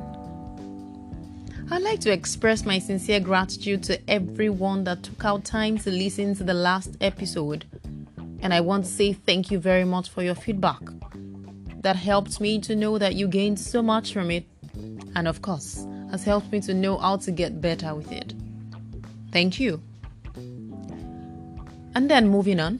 I'd 1.71 1.81
like 1.81 2.01
to 2.01 2.11
express 2.11 2.65
my 2.65 2.77
sincere 2.77 3.19
gratitude 3.19 3.81
to 3.85 3.99
everyone 4.07 4.83
that 4.83 5.01
took 5.01 5.25
out 5.25 5.43
time 5.43 5.79
to 5.79 5.89
listen 5.89 6.35
to 6.35 6.43
the 6.43 6.53
last 6.53 6.95
episode. 7.01 7.65
And 8.43 8.53
I 8.53 8.61
want 8.61 8.85
to 8.85 8.91
say 8.91 9.13
thank 9.13 9.49
you 9.49 9.57
very 9.57 9.85
much 9.85 10.09
for 10.09 10.21
your 10.21 10.35
feedback. 10.35 10.81
That 11.81 11.95
helped 11.95 12.39
me 12.39 12.59
to 12.61 12.75
know 12.75 12.99
that 12.99 13.15
you 13.15 13.27
gained 13.27 13.59
so 13.59 13.81
much 13.81 14.13
from 14.13 14.29
it, 14.29 14.45
and 15.15 15.27
of 15.27 15.41
course, 15.41 15.87
has 16.11 16.23
helped 16.23 16.51
me 16.51 16.61
to 16.61 16.75
know 16.75 16.99
how 16.99 17.17
to 17.17 17.31
get 17.31 17.59
better 17.59 17.95
with 17.95 18.11
it. 18.11 18.35
Thank 19.31 19.59
you. 19.59 19.81
And 21.99 22.09
then 22.09 22.29
moving 22.29 22.61
on. 22.61 22.79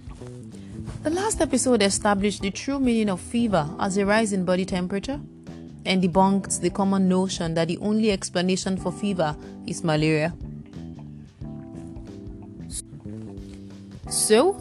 The 1.03 1.09
last 1.09 1.41
episode 1.41 1.81
established 1.81 2.41
the 2.41 2.51
true 2.51 2.79
meaning 2.79 3.09
of 3.09 3.19
fever 3.19 3.69
as 3.77 3.97
a 3.97 4.05
rise 4.05 4.31
in 4.31 4.45
body 4.45 4.63
temperature 4.63 5.19
and 5.85 6.01
debunked 6.01 6.61
the 6.61 6.69
common 6.69 7.09
notion 7.09 7.53
that 7.55 7.67
the 7.67 7.77
only 7.79 8.11
explanation 8.11 8.77
for 8.77 8.93
fever 8.93 9.35
is 9.67 9.83
malaria. 9.83 10.33
So, 14.09 14.55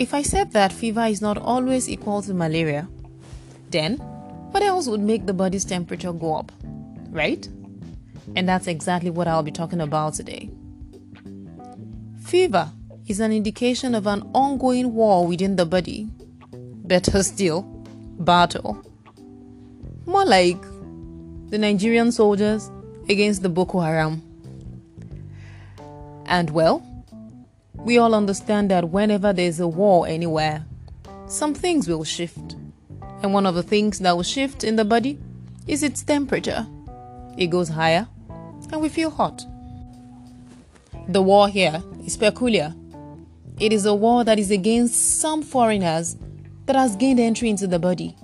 if 0.00 0.12
I 0.14 0.22
said 0.22 0.50
that 0.50 0.72
fever 0.72 1.04
is 1.04 1.22
not 1.22 1.38
always 1.38 1.88
equal 1.88 2.22
to 2.22 2.34
malaria, 2.34 2.88
then 3.70 3.98
what 4.50 4.64
else 4.64 4.88
would 4.88 5.00
make 5.00 5.26
the 5.26 5.32
body's 5.32 5.64
temperature 5.64 6.12
go 6.12 6.34
up? 6.34 6.50
Right? 7.10 7.48
And 8.34 8.48
that's 8.48 8.66
exactly 8.66 9.10
what 9.10 9.28
I'll 9.28 9.44
be 9.44 9.52
talking 9.52 9.80
about 9.80 10.14
today. 10.14 10.50
Fever 12.24 12.72
is 13.06 13.20
an 13.20 13.32
indication 13.32 13.94
of 13.94 14.06
an 14.06 14.22
ongoing 14.34 14.94
war 14.94 15.26
within 15.26 15.56
the 15.56 15.64
body. 15.66 16.08
Better 16.52 17.22
still, 17.22 17.62
battle. 18.18 18.82
More 20.06 20.24
like 20.24 20.60
the 21.50 21.58
Nigerian 21.58 22.10
soldiers 22.10 22.70
against 23.08 23.42
the 23.42 23.48
Boko 23.48 23.80
Haram. 23.80 24.22
And 26.26 26.50
well, 26.50 26.84
we 27.74 27.98
all 27.98 28.14
understand 28.14 28.70
that 28.72 28.90
whenever 28.90 29.32
there's 29.32 29.60
a 29.60 29.68
war 29.68 30.08
anywhere, 30.08 30.64
some 31.28 31.54
things 31.54 31.88
will 31.88 32.02
shift. 32.02 32.56
And 33.22 33.32
one 33.32 33.46
of 33.46 33.54
the 33.54 33.62
things 33.62 34.00
that 34.00 34.16
will 34.16 34.24
shift 34.24 34.64
in 34.64 34.76
the 34.76 34.84
body 34.84 35.18
is 35.68 35.82
its 35.82 36.02
temperature. 36.02 36.66
It 37.38 37.48
goes 37.48 37.68
higher, 37.68 38.08
and 38.72 38.80
we 38.80 38.88
feel 38.88 39.10
hot. 39.10 39.44
The 41.08 41.22
war 41.22 41.48
here 41.48 41.82
is 42.04 42.16
peculiar 42.16 42.74
it 43.58 43.72
is 43.72 43.86
a 43.86 43.94
war 43.94 44.22
that 44.24 44.38
is 44.38 44.50
against 44.50 45.20
some 45.20 45.42
foreigners 45.42 46.16
that 46.66 46.76
has 46.76 46.96
gained 46.96 47.20
entry 47.20 47.48
into 47.48 47.66
the 47.66 47.78
body. 47.78 48.16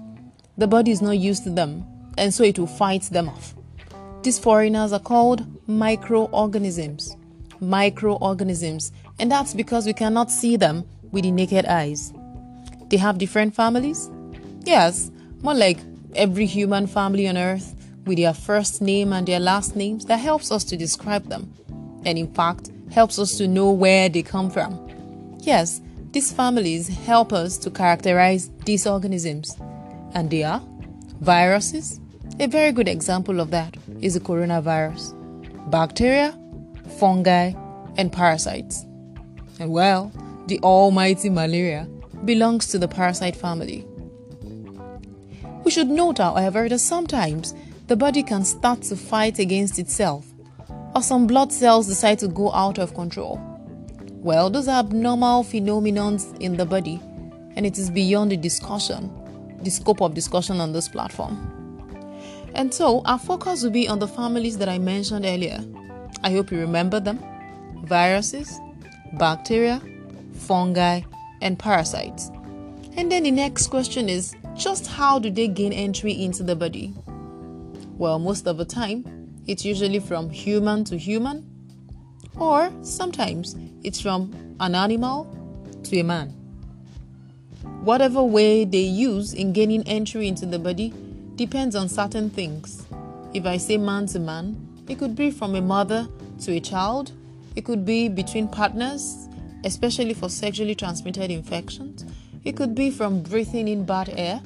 The 0.59 0.67
body 0.67 0.91
is 0.91 1.01
not 1.01 1.19
used 1.19 1.45
to 1.45 1.51
them, 1.51 1.87
and 2.19 2.35
so 2.35 2.45
it 2.45 2.59
will 2.59 2.67
fight 2.67 3.03
them 3.05 3.29
off. 3.29 3.55
These 4.23 4.39
foreigners 4.39 4.93
are 4.93 5.01
called 5.01 5.47
microorganisms. 5.69 7.17
Microorganisms, 7.61 8.93
and 9.19 9.31
that's 9.31 9.55
because 9.55 9.87
we 9.87 9.93
cannot 9.93 10.31
see 10.31 10.57
them 10.57 10.85
with 11.13 11.25
the 11.25 11.31
naked 11.31 11.65
eyes. 11.65 12.13
They 12.89 12.97
have 12.99 13.19
different 13.19 13.55
families? 13.55 14.11
Yes, 14.65 15.11
more 15.43 15.55
like 15.55 15.79
every 16.15 16.45
human 16.45 16.87
family 16.87 17.27
on 17.27 17.39
earth 17.39 17.75
with 18.05 18.19
their 18.19 18.35
first 18.35 18.83
name 18.83 19.13
and 19.13 19.27
their 19.27 19.41
last 19.41 19.77
names 19.77 20.05
that 20.07 20.19
helps 20.19 20.53
us 20.53 20.65
to 20.65 20.77
describe 20.77 21.27
them, 21.29 21.53
and 22.05 22.19
in 22.19 22.33
fact, 22.35 22.71
helps 22.91 23.19
us 23.19 23.39
to 23.39 23.49
know 23.49 23.71
where 23.71 24.09
they 24.09 24.23
come 24.23 24.51
from. 24.51 24.92
Yes, 25.43 25.81
these 26.13 26.33
families 26.33 26.87
help 26.87 27.33
us 27.33 27.59
to 27.59 27.71
characterize 27.71 28.49
these 28.65 28.87
organisms, 28.87 29.57
and 30.15 30.31
they 30.31 30.45
are 30.45 30.63
viruses. 31.21 32.01
A 32.39 32.47
very 32.47 32.71
good 32.71 32.87
example 32.87 33.41
of 33.41 33.51
that 33.51 33.77
is 34.01 34.15
the 34.15 34.21
coronavirus, 34.21 35.15
bacteria, 35.69 36.39
fungi, 36.99 37.55
and 37.97 38.13
parasites. 38.13 38.85
And 39.59 39.73
well, 39.73 40.13
the 40.47 40.61
almighty 40.61 41.29
malaria 41.29 41.89
belongs 42.25 42.69
to 42.69 42.79
the 42.79 42.87
parasite 42.87 43.35
family. 43.35 43.85
We 45.65 45.73
should 45.73 45.89
note, 45.89 46.19
however, 46.19 46.69
that 46.69 46.79
sometimes 46.79 47.53
the 47.89 47.97
body 47.97 48.23
can 48.23 48.45
start 48.45 48.83
to 48.83 48.97
fight 48.97 49.41
against 49.41 49.81
itself, 49.81 50.25
or 50.95 51.03
some 51.03 51.27
blood 51.27 51.53
cells 51.53 51.89
decide 51.89 52.21
to 52.21 52.29
go 52.29 52.53
out 52.53 52.79
of 52.79 52.95
control. 52.95 53.52
Well, 54.23 54.51
those 54.51 54.69
are 54.69 54.79
abnormal 54.79 55.43
phenomena 55.43 56.17
in 56.39 56.57
the 56.57 56.65
body, 56.65 57.01
and 57.57 57.67
it 57.67 57.77
is 57.77 57.91
beyond 57.91 58.31
the 58.31 58.37
discussion 58.37 59.11
the 59.63 59.71
scope 59.71 60.01
of 60.01 60.15
discussion 60.15 60.61
on 60.61 60.73
this 60.73 60.89
platform. 60.89 61.49
And 62.55 62.73
so, 62.73 63.03
our 63.05 63.19
focus 63.19 63.63
will 63.63 63.71
be 63.71 63.89
on 63.89 63.99
the 63.99 64.09
families 64.09 64.59
that 64.59 64.69
I 64.69 64.79
mentioned 64.79 65.25
earlier. 65.25 65.65
I 66.23 66.31
hope 66.31 66.51
you 66.51 66.59
remember 66.59 67.01
them 67.01 67.19
viruses, 67.85 68.61
bacteria, 69.15 69.83
fungi, 70.35 71.01
and 71.41 71.59
parasites. 71.59 72.31
And 72.97 73.11
then 73.11 73.25
the 73.25 73.31
next 73.31 73.69
question 73.69 74.09
is 74.09 74.35
just 74.55 74.87
how 74.87 75.19
do 75.19 75.31
they 75.31 75.49
gain 75.49 75.73
entry 75.73 76.13
into 76.13 76.43
the 76.43 76.55
body? 76.55 76.95
Well, 77.97 78.19
most 78.19 78.47
of 78.47 78.59
the 78.59 78.65
time, 78.65 79.05
it's 79.47 79.65
usually 79.65 79.99
from 79.99 80.31
human 80.31 80.85
to 80.85 80.97
human, 80.97 81.52
or 82.37 82.73
sometimes 82.83 83.57
it's 83.83 84.01
from 84.01 84.57
an 84.61 84.75
animal 84.75 85.27
to 85.85 85.99
a 85.99 86.05
man. 86.05 86.29
Whatever 87.83 88.23
way 88.23 88.65
they 88.65 88.79
use 88.79 89.33
in 89.35 89.53
gaining 89.53 89.83
entry 89.89 90.29
into 90.29 90.47
the 90.47 90.59
body 90.59 90.93
depends 91.37 91.75
on 91.75 91.89
certain 91.89 92.31
things. 92.31 92.87
If 93.35 93.47
I 93.47 93.57
say 93.57 93.77
man 93.77 94.07
to 94.07 94.19
man, 94.21 94.57
it 94.89 94.99
could 94.99 95.17
be 95.17 95.31
from 95.31 95.55
a 95.55 95.61
mother 95.61 96.09
to 96.43 96.53
a 96.53 96.61
child, 96.61 97.13
it 97.57 97.65
could 97.65 97.85
be 97.85 98.09
between 98.09 98.49
partners, 98.49 99.29
especially 99.65 100.15
for 100.15 100.29
sexually 100.29 100.75
transmitted 100.75 101.31
infections. 101.31 102.05
It 102.45 102.57
could 102.57 102.75
be 102.75 102.91
from 102.91 103.23
breathing 103.23 103.69
in 103.69 103.85
bad 103.85 104.13
air. 104.17 104.41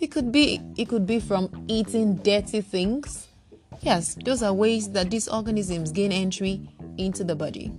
It 0.00 0.10
could 0.10 0.32
be 0.32 0.60
it 0.76 0.88
could 0.88 1.06
be 1.06 1.20
from 1.20 1.64
eating 1.68 2.16
dirty 2.16 2.60
things. 2.60 3.28
Yes, 3.80 4.16
those 4.24 4.42
are 4.42 4.52
ways 4.52 4.90
that 4.90 5.10
these 5.10 5.28
organisms 5.28 5.92
gain 5.92 6.12
entry 6.12 6.68
into 6.98 7.24
the 7.24 7.34
body. 7.34 7.72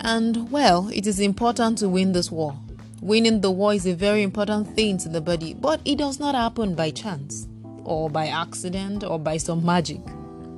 And 0.00 0.50
well, 0.50 0.88
it 0.92 1.06
is 1.06 1.20
important 1.20 1.78
to 1.78 1.88
win 1.88 2.12
this 2.12 2.30
war. 2.30 2.56
Winning 3.00 3.40
the 3.40 3.50
war 3.50 3.74
is 3.74 3.86
a 3.86 3.94
very 3.94 4.22
important 4.22 4.74
thing 4.74 4.98
to 4.98 5.08
the 5.08 5.20
body, 5.20 5.54
but 5.54 5.80
it 5.84 5.98
does 5.98 6.18
not 6.20 6.34
happen 6.34 6.74
by 6.74 6.90
chance 6.90 7.48
or 7.84 8.08
by 8.10 8.26
accident 8.26 9.04
or 9.04 9.18
by 9.18 9.36
some 9.36 9.64
magic. 9.64 10.00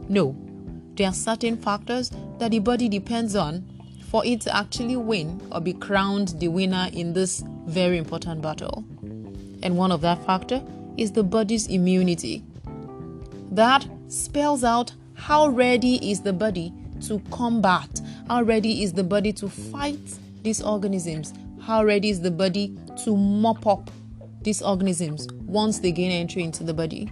No, 0.08 0.36
there 0.96 1.08
are 1.08 1.14
certain 1.14 1.56
factors 1.56 2.10
that 2.38 2.50
the 2.50 2.58
body 2.58 2.88
depends 2.88 3.34
on 3.34 3.64
for 4.10 4.24
it 4.24 4.42
to 4.42 4.56
actually 4.56 4.96
win 4.96 5.40
or 5.50 5.60
be 5.60 5.72
crowned 5.72 6.28
the 6.38 6.48
winner 6.48 6.88
in 6.92 7.12
this 7.12 7.42
very 7.66 7.98
important 7.98 8.42
battle. 8.42 8.84
And 9.62 9.76
one 9.76 9.90
of 9.90 10.02
that 10.02 10.24
factor 10.24 10.62
is 10.96 11.12
the 11.12 11.22
body's 11.22 11.66
immunity. 11.66 12.44
That 13.50 13.86
spells 14.08 14.62
out 14.62 14.92
how 15.24 15.48
ready 15.48 15.94
is 16.10 16.20
the 16.20 16.34
body 16.34 16.70
to 17.00 17.18
combat, 17.30 18.02
how 18.28 18.42
ready 18.42 18.82
is 18.82 18.92
the 18.92 19.02
body 19.02 19.32
to 19.32 19.48
fight 19.48 20.18
these 20.42 20.62
organisms, 20.62 21.32
how 21.62 21.82
ready 21.82 22.10
is 22.10 22.20
the 22.20 22.30
body 22.30 22.76
to 23.02 23.16
mop 23.16 23.66
up 23.66 23.90
these 24.42 24.60
organisms 24.60 25.26
once 25.46 25.78
they 25.78 25.90
gain 25.90 26.10
entry 26.10 26.42
into 26.42 26.62
the 26.62 26.74
body. 26.74 27.10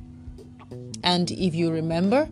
And 1.02 1.30
if 1.30 1.54
you 1.54 1.72
remember, 1.72 2.28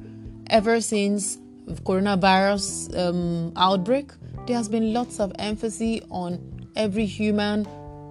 ever 0.50 0.82
since 0.82 1.38
coronavirus 1.86 2.94
um, 2.98 3.52
outbreak, 3.56 4.12
there 4.46 4.56
has 4.56 4.68
been 4.68 4.92
lots 4.92 5.18
of 5.18 5.32
emphasis 5.38 6.00
on 6.10 6.68
every 6.76 7.06
human 7.06 7.66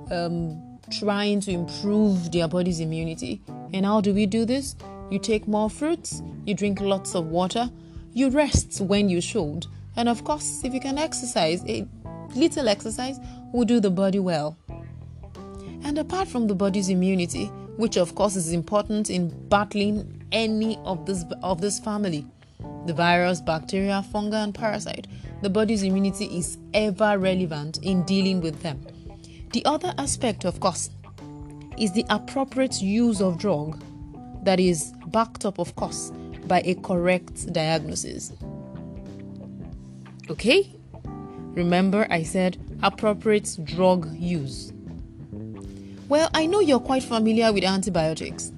um, 0.10 0.60
trying 0.90 1.40
to 1.42 1.52
improve 1.52 2.32
their 2.32 2.48
body's 2.48 2.80
immunity. 2.80 3.44
And 3.76 3.86
how 3.86 4.02
do 4.02 4.12
we 4.12 4.26
do 4.26 4.44
this? 4.44 4.76
You 5.10 5.20
take 5.20 5.48
more 5.48 5.70
fruits, 5.70 6.22
you 6.46 6.54
drink 6.54 6.82
lots 6.82 7.16
of 7.16 7.28
water, 7.28 7.70
you 8.14 8.30
rest 8.30 8.82
when 8.82 9.10
you 9.10 9.22
should, 9.22 9.66
and 9.96 10.08
of 10.08 10.24
course, 10.24 10.62
if 10.64 10.74
you 10.74 10.80
can 10.80 10.98
exercise, 10.98 11.64
a 11.66 11.88
little 12.36 12.70
exercise 12.70 13.20
will 13.54 13.66
do 13.66 13.80
the 13.80 13.90
body 13.90 14.20
well. 14.20 14.58
And 15.84 15.98
apart 15.98 16.28
from 16.28 16.48
the 16.48 16.56
body's 16.56 16.90
immunity, 16.90 17.46
which 17.78 17.98
of 17.98 18.14
course 18.14 18.36
is 18.36 18.52
important 18.54 19.10
in 19.10 19.30
battling 19.50 20.24
any 20.32 20.78
of 20.84 21.06
this 21.06 21.26
of 21.42 21.62
this 21.62 21.80
family, 21.80 22.26
the 22.86 22.94
virus, 22.94 23.42
bacteria, 23.42 24.04
fungi, 24.12 24.44
and 24.44 24.54
parasite, 24.54 25.08
the 25.42 25.50
body's 25.50 25.84
immunity 25.84 26.26
is 26.26 26.58
ever 26.74 27.18
relevant 27.18 27.80
in 27.82 28.04
dealing 28.04 28.42
with 28.42 28.62
them. 28.62 28.86
The 29.54 29.66
other 29.66 29.94
aspect, 29.98 30.46
of 30.46 30.60
course, 30.60 30.92
is 31.78 31.94
the 31.94 32.06
appropriate 32.10 32.82
use 32.82 33.22
of 33.22 33.40
drug 33.40 33.82
that 34.44 34.60
is 34.60 34.94
backed 35.08 35.46
up, 35.46 35.60
of 35.60 35.76
course, 35.76 36.12
by 36.48 36.62
a 36.66 36.76
correct 36.76 37.52
diagnosis. 37.54 38.34
Okay? 40.30 40.72
Remember, 41.54 42.08
I 42.10 42.24
said 42.24 42.58
appropriate 42.84 43.58
drug 43.64 44.12
use. 44.16 44.72
Well, 46.08 46.30
I 46.34 46.46
know 46.46 46.60
you're 46.60 46.80
quite 46.80 47.04
familiar 47.04 47.52
with 47.52 47.64
antibiotics. 47.64 48.52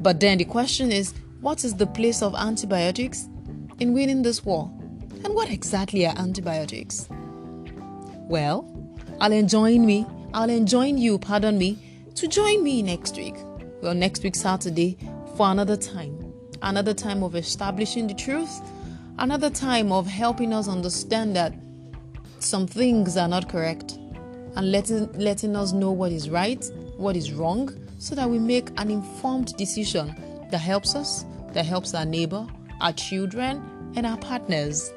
But 0.00 0.20
then 0.20 0.38
the 0.38 0.44
question 0.44 0.90
is 0.90 1.14
what 1.40 1.64
is 1.64 1.74
the 1.74 1.86
place 1.86 2.22
of 2.22 2.34
antibiotics 2.34 3.28
in 3.80 3.92
winning 3.92 4.22
this 4.22 4.44
war? 4.44 4.70
And 5.24 5.34
what 5.34 5.50
exactly 5.50 6.06
are 6.06 6.16
antibiotics? 6.16 7.08
Well, 8.28 8.68
I'll 9.20 9.32
enjoin 9.32 9.84
me, 9.84 10.06
I'll 10.34 10.50
enjoin 10.50 10.98
you, 10.98 11.18
pardon 11.18 11.58
me, 11.58 11.78
to 12.14 12.28
join 12.28 12.62
me 12.62 12.82
next 12.82 13.16
week. 13.16 13.36
Well, 13.82 13.94
next 13.94 14.22
week, 14.22 14.36
Saturday, 14.36 14.96
for 15.36 15.50
another 15.50 15.76
time. 15.76 16.32
Another 16.62 16.94
time 16.94 17.24
of 17.24 17.34
establishing 17.34 18.06
the 18.06 18.14
truth, 18.14 18.62
another 19.18 19.50
time 19.50 19.90
of 19.90 20.06
helping 20.06 20.52
us 20.52 20.68
understand 20.68 21.34
that 21.34 21.52
some 22.38 22.68
things 22.68 23.16
are 23.16 23.26
not 23.26 23.48
correct 23.48 23.98
and 24.54 24.70
letting, 24.70 25.12
letting 25.14 25.56
us 25.56 25.72
know 25.72 25.90
what 25.90 26.12
is 26.12 26.30
right, 26.30 26.64
what 26.96 27.16
is 27.16 27.32
wrong, 27.32 27.76
so 27.98 28.14
that 28.14 28.30
we 28.30 28.38
make 28.38 28.68
an 28.76 28.88
informed 28.88 29.56
decision 29.56 30.14
that 30.52 30.58
helps 30.58 30.94
us, 30.94 31.24
that 31.52 31.66
helps 31.66 31.92
our 31.92 32.04
neighbor, 32.04 32.46
our 32.80 32.92
children, 32.92 33.92
and 33.96 34.06
our 34.06 34.18
partners. 34.18 34.92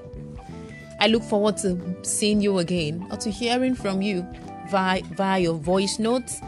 I 0.99 1.07
look 1.07 1.23
forward 1.23 1.57
to 1.57 1.97
seeing 2.03 2.39
you 2.39 2.59
again 2.59 3.07
or 3.09 3.17
to 3.17 3.31
hearing 3.31 3.73
from 3.73 4.03
you 4.03 4.23
via, 4.69 5.01
via 5.15 5.39
your 5.39 5.55
voice 5.55 5.97
notes. 5.97 6.39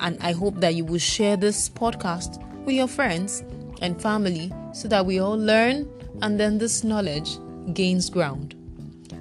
And 0.00 0.18
I 0.20 0.32
hope 0.32 0.60
that 0.60 0.74
you 0.74 0.84
will 0.84 0.98
share 0.98 1.36
this 1.36 1.68
podcast 1.68 2.42
with 2.64 2.74
your 2.74 2.88
friends 2.88 3.44
and 3.80 4.00
family 4.00 4.52
so 4.72 4.88
that 4.88 5.06
we 5.06 5.18
all 5.18 5.38
learn 5.38 5.88
and 6.22 6.38
then 6.38 6.58
this 6.58 6.84
knowledge 6.84 7.38
gains 7.72 8.10
ground. 8.10 8.54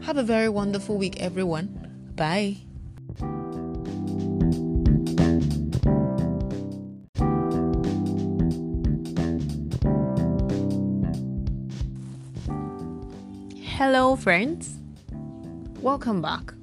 Have 0.03 0.17
a 0.17 0.23
very 0.23 0.49
wonderful 0.49 0.97
week, 0.97 1.21
everyone. 1.21 2.13
Bye. 2.15 2.57
Hello, 13.77 14.15
friends. 14.15 14.77
Welcome 15.81 16.21
back. 16.21 16.53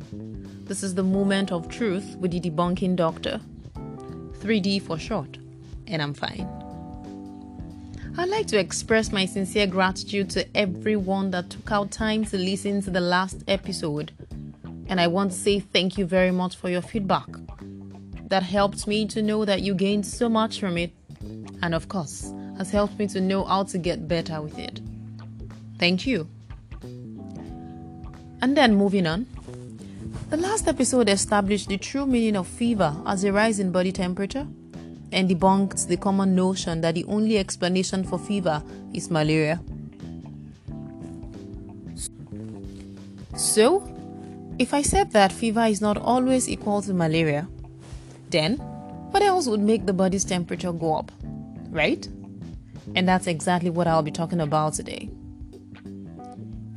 This 0.64 0.82
is 0.82 0.94
the 0.94 1.02
moment 1.02 1.52
of 1.52 1.68
truth 1.68 2.16
with 2.18 2.30
the 2.30 2.40
debunking 2.40 2.96
doctor. 2.96 3.40
3D 4.42 4.82
for 4.82 4.98
short, 4.98 5.38
and 5.86 6.02
I'm 6.02 6.14
fine. 6.14 6.48
I'd 8.18 8.28
like 8.28 8.46
to 8.48 8.58
express 8.58 9.12
my 9.12 9.24
sincere 9.24 9.66
gratitude 9.66 10.28
to 10.30 10.56
everyone 10.56 11.30
that 11.30 11.48
took 11.48 11.70
out 11.70 11.92
time 11.92 12.24
to 12.26 12.36
listen 12.36 12.82
to 12.82 12.90
the 12.90 13.00
last 13.00 13.44
episode. 13.46 14.12
And 14.88 15.00
I 15.00 15.06
want 15.06 15.30
to 15.30 15.38
say 15.38 15.60
thank 15.60 15.96
you 15.96 16.04
very 16.04 16.32
much 16.32 16.56
for 16.56 16.68
your 16.68 16.82
feedback. 16.82 17.28
That 18.28 18.42
helped 18.42 18.86
me 18.86 19.06
to 19.06 19.22
know 19.22 19.44
that 19.44 19.62
you 19.62 19.74
gained 19.74 20.04
so 20.04 20.28
much 20.28 20.58
from 20.60 20.76
it, 20.76 20.92
and 21.62 21.74
of 21.74 21.88
course, 21.88 22.32
has 22.58 22.70
helped 22.70 22.98
me 22.98 23.06
to 23.08 23.20
know 23.20 23.44
how 23.44 23.62
to 23.64 23.78
get 23.78 24.08
better 24.08 24.42
with 24.42 24.58
it. 24.58 24.80
Thank 25.78 26.06
you. 26.06 26.28
And 28.42 28.56
then 28.56 28.74
moving 28.74 29.06
on. 29.06 29.26
The 30.32 30.38
last 30.38 30.66
episode 30.66 31.10
established 31.10 31.68
the 31.68 31.76
true 31.76 32.06
meaning 32.06 32.36
of 32.36 32.48
fever 32.48 32.96
as 33.04 33.22
a 33.22 33.30
rise 33.30 33.60
in 33.60 33.70
body 33.70 33.92
temperature 33.92 34.46
and 35.12 35.28
debunked 35.28 35.88
the 35.88 35.98
common 35.98 36.34
notion 36.34 36.80
that 36.80 36.94
the 36.94 37.04
only 37.04 37.36
explanation 37.36 38.02
for 38.02 38.18
fever 38.18 38.62
is 38.94 39.10
malaria. 39.10 39.60
So, 43.36 43.86
if 44.58 44.72
I 44.72 44.80
said 44.80 45.10
that 45.10 45.32
fever 45.32 45.66
is 45.66 45.82
not 45.82 45.98
always 45.98 46.48
equal 46.48 46.80
to 46.80 46.94
malaria, 46.94 47.46
then 48.30 48.56
what 49.10 49.22
else 49.22 49.46
would 49.46 49.60
make 49.60 49.84
the 49.84 49.92
body's 49.92 50.24
temperature 50.24 50.72
go 50.72 50.94
up? 50.94 51.12
Right? 51.68 52.08
And 52.94 53.06
that's 53.06 53.26
exactly 53.26 53.68
what 53.68 53.86
I'll 53.86 54.00
be 54.00 54.10
talking 54.10 54.40
about 54.40 54.72
today. 54.72 55.10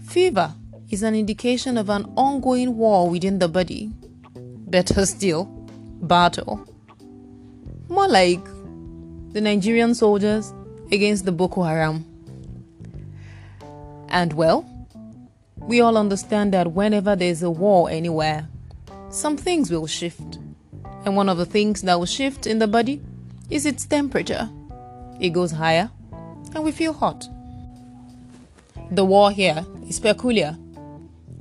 Fever 0.04 0.54
is 0.90 1.04
an 1.04 1.16
indication 1.16 1.78
of 1.78 1.90
an 1.90 2.06
ongoing 2.16 2.78
war 2.78 3.10
within 3.10 3.40
the 3.40 3.48
body. 3.48 3.92
Better 4.36 5.06
still, 5.06 5.46
battle. 6.02 6.66
More 7.90 8.08
like 8.08 8.44
the 9.34 9.42
Nigerian 9.42 9.96
soldiers 9.96 10.54
against 10.92 11.26
the 11.26 11.32
Boko 11.32 11.64
Haram. 11.64 12.06
And 14.10 14.34
well, 14.34 14.70
we 15.58 15.82
all 15.82 15.98
understand 15.98 16.54
that 16.54 16.72
whenever 16.74 17.16
there's 17.16 17.44
a 17.44 17.50
war 17.50 17.90
anywhere, 17.90 18.48
some 19.10 19.38
things 19.38 19.72
will 19.72 19.88
shift. 19.88 20.38
And 21.06 21.16
one 21.16 21.30
of 21.30 21.38
the 21.38 21.46
things 21.46 21.82
that 21.84 21.98
will 21.98 22.06
shift 22.06 22.48
in 22.48 22.60
the 22.60 22.68
body 22.68 23.02
is 23.50 23.66
its 23.66 23.86
temperature. 23.86 24.50
It 25.20 25.30
goes 25.30 25.52
higher 25.52 25.90
and 26.54 26.64
we 26.64 26.72
feel 26.72 26.94
hot. 26.94 27.28
The 28.92 29.06
war 29.06 29.32
here 29.32 29.66
is 29.88 30.00
peculiar. 30.00 30.58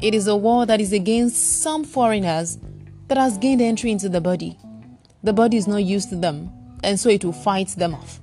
It 0.00 0.14
is 0.14 0.26
a 0.26 0.36
war 0.36 0.66
that 0.66 0.80
is 0.80 0.92
against 0.92 1.62
some 1.62 1.84
foreigners 1.84 2.58
that 3.08 3.18
has 3.18 3.38
gained 3.38 3.62
entry 3.62 3.90
into 3.90 4.08
the 4.08 4.20
body. 4.20 4.58
The 5.22 5.32
body 5.32 5.56
is 5.56 5.66
not 5.66 5.84
used 5.84 6.10
to 6.10 6.16
them, 6.16 6.50
and 6.82 6.98
so 6.98 7.08
it 7.08 7.24
will 7.24 7.32
fight 7.32 7.68
them 7.68 7.94
off. 7.94 8.20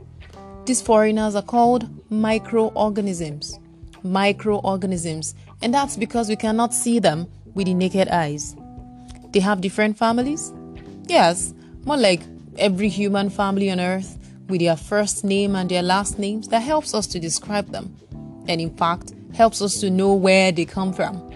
These 0.65 0.81
foreigners 0.81 1.36
are 1.36 1.41
called 1.41 1.89
microorganisms. 2.12 3.60
Microorganisms, 4.03 5.34
and 5.62 5.73
that's 5.73 5.97
because 5.97 6.29
we 6.29 6.36
cannot 6.36 6.73
see 6.73 6.99
them 6.99 7.27
with 7.53 7.67
the 7.67 7.73
naked 7.73 8.07
eyes. 8.10 8.55
They 9.31 9.39
have 9.39 9.62
different 9.62 9.97
families? 9.97 10.53
Yes, 11.07 11.53
more 11.86 11.97
like 11.97 12.21
every 12.57 12.89
human 12.89 13.29
family 13.29 13.71
on 13.71 13.79
earth 13.79 14.17
with 14.47 14.60
their 14.60 14.75
first 14.75 15.23
name 15.23 15.55
and 15.55 15.69
their 15.69 15.81
last 15.81 16.19
names 16.19 16.47
that 16.49 16.60
helps 16.60 16.93
us 16.93 17.07
to 17.07 17.19
describe 17.19 17.69
them, 17.69 17.95
and 18.47 18.60
in 18.60 18.75
fact, 18.75 19.13
helps 19.34 19.62
us 19.62 19.79
to 19.79 19.89
know 19.89 20.13
where 20.13 20.51
they 20.51 20.65
come 20.65 20.93
from. 20.93 21.30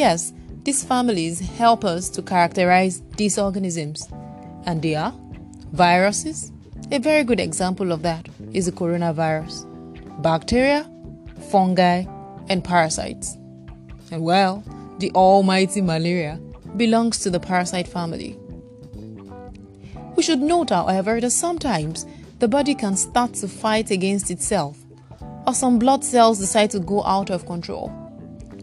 Yes, 0.00 0.32
these 0.64 0.82
families 0.82 1.40
help 1.40 1.84
us 1.84 2.08
to 2.08 2.22
characterize 2.22 3.02
these 3.18 3.36
organisms, 3.36 4.08
and 4.64 4.80
they 4.80 4.94
are 4.94 5.12
viruses. 5.72 6.50
A 6.90 6.98
very 6.98 7.22
good 7.22 7.38
example 7.38 7.92
of 7.92 8.00
that 8.00 8.26
is 8.54 8.64
the 8.64 8.72
coronavirus, 8.72 9.66
bacteria, 10.22 10.90
fungi, 11.50 12.06
and 12.48 12.64
parasites. 12.64 13.36
And 14.10 14.22
well, 14.22 14.64
the 15.00 15.10
almighty 15.10 15.82
malaria 15.82 16.40
belongs 16.78 17.18
to 17.18 17.28
the 17.28 17.38
parasite 17.38 17.86
family. 17.86 18.38
We 20.16 20.22
should 20.22 20.40
note, 20.40 20.70
however, 20.70 21.20
that 21.20 21.30
sometimes 21.30 22.06
the 22.38 22.48
body 22.48 22.74
can 22.74 22.96
start 22.96 23.34
to 23.34 23.48
fight 23.48 23.90
against 23.90 24.30
itself, 24.30 24.78
or 25.46 25.52
some 25.52 25.78
blood 25.78 26.04
cells 26.04 26.38
decide 26.38 26.70
to 26.70 26.80
go 26.80 27.04
out 27.04 27.28
of 27.28 27.44
control. 27.44 27.92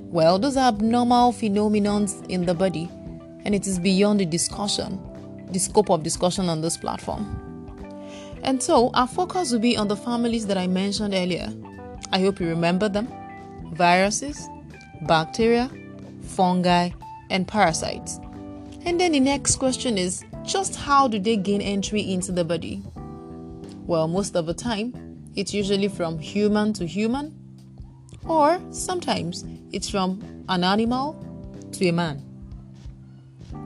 Well, 0.09 0.39
those 0.39 0.55
are 0.55 0.69
abnormal 0.69 1.33
phenomena 1.33 2.07
in 2.29 2.45
the 2.45 2.53
body, 2.53 2.89
and 3.43 3.53
it 3.53 3.67
is 3.67 3.77
beyond 3.77 4.21
the 4.21 4.25
discussion, 4.25 5.01
the 5.51 5.59
scope 5.59 5.89
of 5.89 6.01
discussion 6.01 6.47
on 6.47 6.61
this 6.61 6.77
platform. 6.77 7.25
And 8.41 8.63
so, 8.63 8.89
our 8.93 9.07
focus 9.07 9.51
will 9.51 9.59
be 9.59 9.75
on 9.75 9.89
the 9.89 9.97
families 9.97 10.47
that 10.47 10.57
I 10.57 10.67
mentioned 10.67 11.13
earlier. 11.13 11.53
I 12.13 12.21
hope 12.21 12.39
you 12.39 12.47
remember 12.47 12.87
them 12.87 13.09
viruses, 13.73 14.47
bacteria, 15.01 15.69
fungi, 16.21 16.91
and 17.29 17.45
parasites. 17.45 18.19
And 18.85 18.99
then 18.99 19.11
the 19.11 19.19
next 19.19 19.57
question 19.57 19.97
is 19.97 20.23
just 20.45 20.77
how 20.77 21.09
do 21.09 21.19
they 21.19 21.35
gain 21.35 21.59
entry 21.59 22.13
into 22.13 22.31
the 22.31 22.45
body? 22.45 22.81
Well, 23.85 24.07
most 24.07 24.37
of 24.37 24.45
the 24.45 24.53
time, 24.53 24.93
it's 25.35 25.53
usually 25.53 25.89
from 25.89 26.17
human 26.17 26.71
to 26.73 26.87
human, 26.87 27.35
or 28.27 28.59
sometimes 28.71 29.45
it's 29.71 29.89
from 29.89 30.21
an 30.49 30.63
animal 30.63 31.15
to 31.73 31.87
a 31.87 31.91
man. 31.91 32.17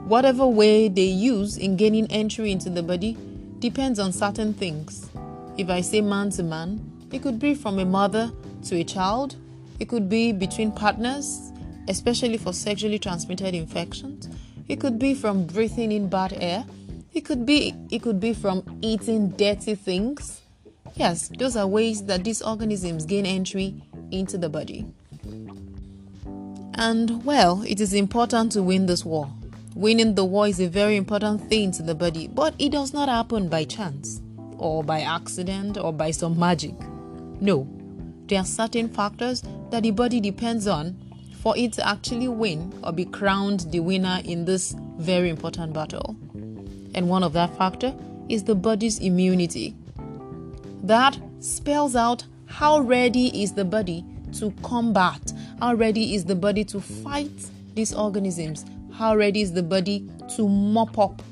Whatever 0.06 0.46
way 0.46 0.88
they 0.88 1.02
use 1.02 1.56
in 1.56 1.76
gaining 1.76 2.10
entry 2.10 2.50
into 2.52 2.70
the 2.70 2.82
body 2.82 3.16
depends 3.58 3.98
on 3.98 4.12
certain 4.12 4.52
things. 4.54 5.08
If 5.56 5.68
I 5.70 5.80
say 5.80 6.00
man 6.00 6.30
to 6.30 6.42
man, 6.42 6.80
it 7.12 7.22
could 7.22 7.38
be 7.38 7.54
from 7.54 7.78
a 7.78 7.84
mother 7.84 8.32
to 8.64 8.76
a 8.76 8.84
child, 8.84 9.36
it 9.78 9.88
could 9.88 10.08
be 10.08 10.32
between 10.32 10.72
partners, 10.72 11.52
especially 11.88 12.38
for 12.38 12.52
sexually 12.52 12.98
transmitted 12.98 13.54
infections. 13.54 14.28
It 14.68 14.80
could 14.80 14.98
be 14.98 15.14
from 15.14 15.46
breathing 15.46 15.92
in 15.92 16.08
bad 16.08 16.32
air 16.40 16.64
it 17.14 17.26
could 17.26 17.44
be 17.44 17.74
it 17.90 18.02
could 18.02 18.20
be 18.20 18.32
from 18.32 18.62
eating 18.80 19.28
dirty 19.30 19.74
things. 19.74 20.40
Yes, 20.94 21.30
those 21.38 21.56
are 21.56 21.66
ways 21.66 22.04
that 22.04 22.24
these 22.24 22.40
organisms 22.40 23.04
gain 23.04 23.26
entry 23.26 23.82
into 24.12 24.38
the 24.38 24.48
body. 24.48 24.86
And 26.74 27.24
well, 27.24 27.62
it 27.62 27.80
is 27.80 27.92
important 27.92 28.52
to 28.52 28.62
win 28.62 28.86
this 28.86 29.04
war. 29.04 29.30
Winning 29.74 30.14
the 30.14 30.24
war 30.24 30.46
is 30.46 30.60
a 30.60 30.68
very 30.68 30.96
important 30.96 31.48
thing 31.48 31.72
to 31.72 31.82
the 31.82 31.94
body, 31.94 32.28
but 32.28 32.54
it 32.58 32.72
does 32.72 32.92
not 32.92 33.08
happen 33.08 33.48
by 33.48 33.64
chance 33.64 34.20
or 34.58 34.84
by 34.84 35.00
accident 35.00 35.78
or 35.78 35.92
by 35.92 36.10
some 36.10 36.38
magic. 36.38 36.74
No, 37.40 37.66
there 38.26 38.40
are 38.40 38.44
certain 38.44 38.88
factors 38.88 39.42
that 39.70 39.82
the 39.82 39.90
body 39.90 40.20
depends 40.20 40.66
on 40.66 40.96
for 41.42 41.56
it 41.56 41.72
to 41.72 41.86
actually 41.88 42.28
win 42.28 42.72
or 42.84 42.92
be 42.92 43.04
crowned 43.04 43.60
the 43.72 43.80
winner 43.80 44.20
in 44.24 44.44
this 44.44 44.76
very 44.98 45.28
important 45.28 45.72
battle. 45.72 46.16
And 46.94 47.08
one 47.08 47.24
of 47.24 47.32
that 47.32 47.56
factor 47.56 47.94
is 48.28 48.44
the 48.44 48.54
body's 48.54 49.00
immunity. 49.00 49.74
That 50.82 51.18
spells 51.40 51.96
out 51.96 52.24
how 52.52 52.80
ready 52.80 53.42
is 53.42 53.54
the 53.54 53.64
body 53.64 54.04
to 54.38 54.50
combat, 54.62 55.32
how 55.58 55.74
ready 55.74 56.14
is 56.14 56.26
the 56.26 56.34
body 56.34 56.62
to 56.64 56.80
fight 56.80 57.50
these 57.74 57.94
organisms, 57.94 58.66
how 58.92 59.16
ready 59.16 59.40
is 59.40 59.54
the 59.54 59.62
body 59.62 60.06
to 60.36 60.46
mop 60.46 60.98
up 60.98 61.22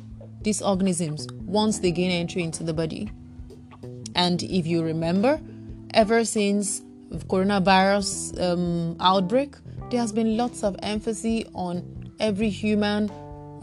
these 0.41 0.63
organisms 0.63 1.29
once 1.45 1.79
they 1.81 1.91
gain 1.91 2.11
entry 2.11 2.43
into 2.43 2.65
the 2.65 2.73
body. 2.73 3.13
And 4.15 4.43
if 4.43 4.67
you 4.67 4.83
remember, 4.83 5.39
ever 5.93 6.25
since 6.25 6.81
coronavirus 7.29 8.41
um, 8.41 8.97
outbreak, 8.99 9.57
there 9.91 10.01
has 10.01 10.13
been 10.13 10.39
lots 10.39 10.65
of 10.65 10.75
emphasis 10.83 11.45
on 11.55 12.13
every 12.19 12.49
human 12.49 13.11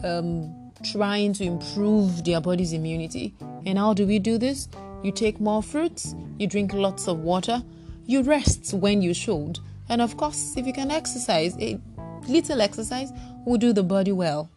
um, 0.04 0.54
trying 0.92 1.32
to 1.32 1.44
improve 1.44 2.24
their 2.24 2.40
body's 2.40 2.72
immunity. 2.72 3.34
And 3.66 3.78
how 3.78 3.94
do 3.94 4.06
we 4.06 4.20
do 4.20 4.38
this? 4.38 4.68
You 5.02 5.12
take 5.12 5.40
more 5.40 5.62
fruits, 5.62 6.14
you 6.38 6.46
drink 6.46 6.72
lots 6.72 7.06
of 7.06 7.20
water, 7.20 7.62
you 8.06 8.22
rest 8.22 8.72
when 8.74 9.00
you 9.00 9.14
should, 9.14 9.60
and 9.88 10.02
of 10.02 10.16
course, 10.16 10.54
if 10.56 10.66
you 10.66 10.72
can 10.72 10.90
exercise, 10.90 11.56
a 11.58 11.78
little 12.28 12.60
exercise 12.60 13.10
will 13.46 13.58
do 13.58 13.72
the 13.72 13.82
body 13.82 14.12
well. 14.12 14.50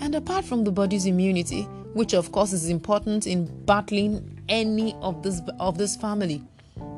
And 0.00 0.14
apart 0.14 0.44
from 0.44 0.64
the 0.64 0.72
body's 0.72 1.06
immunity, 1.06 1.62
which 1.94 2.14
of 2.14 2.32
course 2.32 2.52
is 2.52 2.68
important 2.68 3.26
in 3.26 3.46
battling 3.64 4.42
any 4.48 4.94
of 5.00 5.22
this 5.22 5.40
of 5.60 5.78
this 5.78 5.94
family, 5.94 6.42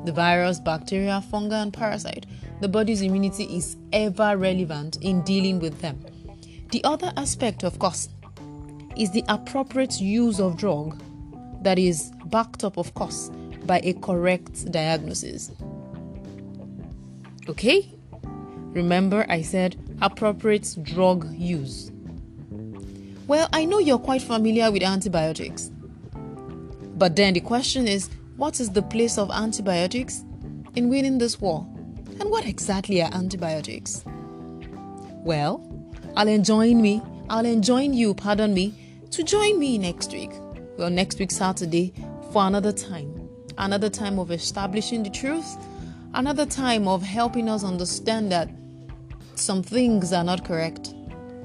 the 0.04 0.12
virus, 0.12 0.58
bacteria, 0.58 1.20
fungi, 1.30 1.62
and 1.62 1.72
parasite, 1.72 2.26
the 2.60 2.68
body's 2.68 3.02
immunity 3.02 3.44
is 3.44 3.76
ever 3.92 4.36
relevant 4.36 4.96
in 5.02 5.22
dealing 5.22 5.58
with 5.60 5.80
them. 5.80 6.04
The 6.70 6.82
other 6.84 7.12
aspect, 7.16 7.64
of 7.64 7.78
course, 7.78 8.08
is 8.96 9.10
the 9.10 9.24
appropriate 9.28 10.00
use 10.00 10.40
of 10.40 10.56
drug 10.56 11.00
that 11.64 11.78
is 11.78 12.12
backed 12.26 12.64
up, 12.64 12.78
of 12.78 12.94
course, 12.94 13.30
by 13.66 13.80
a 13.82 13.94
correct 13.94 14.70
diagnosis. 14.70 15.50
Okay? 17.48 17.90
Remember, 18.72 19.26
I 19.28 19.42
said 19.42 19.76
appropriate 20.00 20.76
drug 20.82 21.32
use. 21.34 21.90
Well, 23.26 23.48
I 23.52 23.64
know 23.64 23.78
you're 23.78 23.98
quite 23.98 24.22
familiar 24.22 24.70
with 24.70 24.82
antibiotics. 24.82 25.70
But 26.96 27.16
then 27.16 27.34
the 27.34 27.40
question 27.40 27.88
is 27.88 28.10
what 28.36 28.60
is 28.60 28.70
the 28.70 28.82
place 28.82 29.16
of 29.16 29.30
antibiotics 29.30 30.24
in 30.74 30.88
winning 30.88 31.18
this 31.18 31.40
war? 31.40 31.66
And 32.20 32.30
what 32.30 32.46
exactly 32.46 33.02
are 33.02 33.12
antibiotics? 33.12 34.04
Well, 35.24 35.62
I'll 36.16 36.28
enjoin 36.28 36.82
me, 36.82 37.02
I'll 37.30 37.46
enjoin 37.46 37.94
you, 37.94 38.14
pardon 38.14 38.54
me, 38.54 38.74
to 39.10 39.22
join 39.22 39.58
me 39.58 39.78
next 39.78 40.12
week. 40.12 40.32
Well, 40.76 40.90
next 40.90 41.20
week, 41.20 41.30
Saturday, 41.30 41.94
for 42.32 42.46
another 42.46 42.72
time. 42.72 43.28
Another 43.58 43.88
time 43.88 44.18
of 44.18 44.32
establishing 44.32 45.04
the 45.04 45.10
truth, 45.10 45.56
another 46.14 46.44
time 46.44 46.88
of 46.88 47.00
helping 47.02 47.48
us 47.48 47.62
understand 47.62 48.32
that 48.32 48.50
some 49.36 49.62
things 49.62 50.12
are 50.12 50.24
not 50.24 50.44
correct 50.44 50.88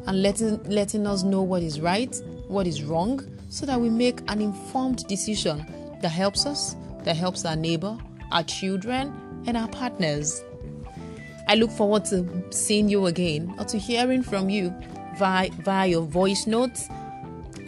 and 0.08 0.24
letting, 0.24 0.64
letting 0.64 1.06
us 1.06 1.22
know 1.22 1.44
what 1.44 1.62
is 1.62 1.80
right, 1.80 2.20
what 2.48 2.66
is 2.66 2.84
wrong, 2.84 3.24
so 3.50 3.68
that 3.68 3.80
we 3.80 3.90
make 3.90 4.20
an 4.28 4.42
informed 4.42 5.08
decision 5.08 5.64
that 6.02 6.10
helps 6.10 6.48
us, 6.48 6.76
that 7.04 7.16
helps 7.16 7.46
our 7.46 7.56
neighbor, 7.56 7.96
our 8.32 8.44
children, 8.44 9.14
and 9.46 9.56
our 9.56 9.68
partners. 9.68 10.44
I 11.48 11.56
look 11.56 11.70
forward 11.70 12.06
to 12.06 12.28
seeing 12.50 12.90
you 12.90 13.06
again 13.06 13.54
or 13.60 13.66
to 13.66 13.78
hearing 13.78 14.24
from 14.24 14.50
you 14.50 14.74
via, 15.18 15.52
via 15.52 15.88
your 15.88 16.02
voice 16.04 16.48
notes. 16.48 16.90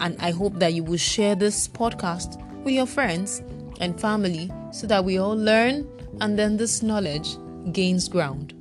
And 0.01 0.17
I 0.19 0.31
hope 0.31 0.55
that 0.55 0.73
you 0.73 0.83
will 0.83 0.97
share 0.97 1.35
this 1.35 1.67
podcast 1.67 2.41
with 2.63 2.73
your 2.73 2.87
friends 2.87 3.41
and 3.79 3.99
family 3.99 4.51
so 4.71 4.87
that 4.87 5.05
we 5.05 5.17
all 5.17 5.37
learn 5.37 5.87
and 6.19 6.37
then 6.37 6.57
this 6.57 6.81
knowledge 6.81 7.37
gains 7.71 8.09
ground. 8.09 8.53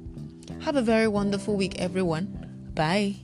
Have 0.60 0.76
a 0.76 0.82
very 0.82 1.08
wonderful 1.08 1.56
week, 1.56 1.80
everyone. 1.80 2.26
Bye. 2.74 3.16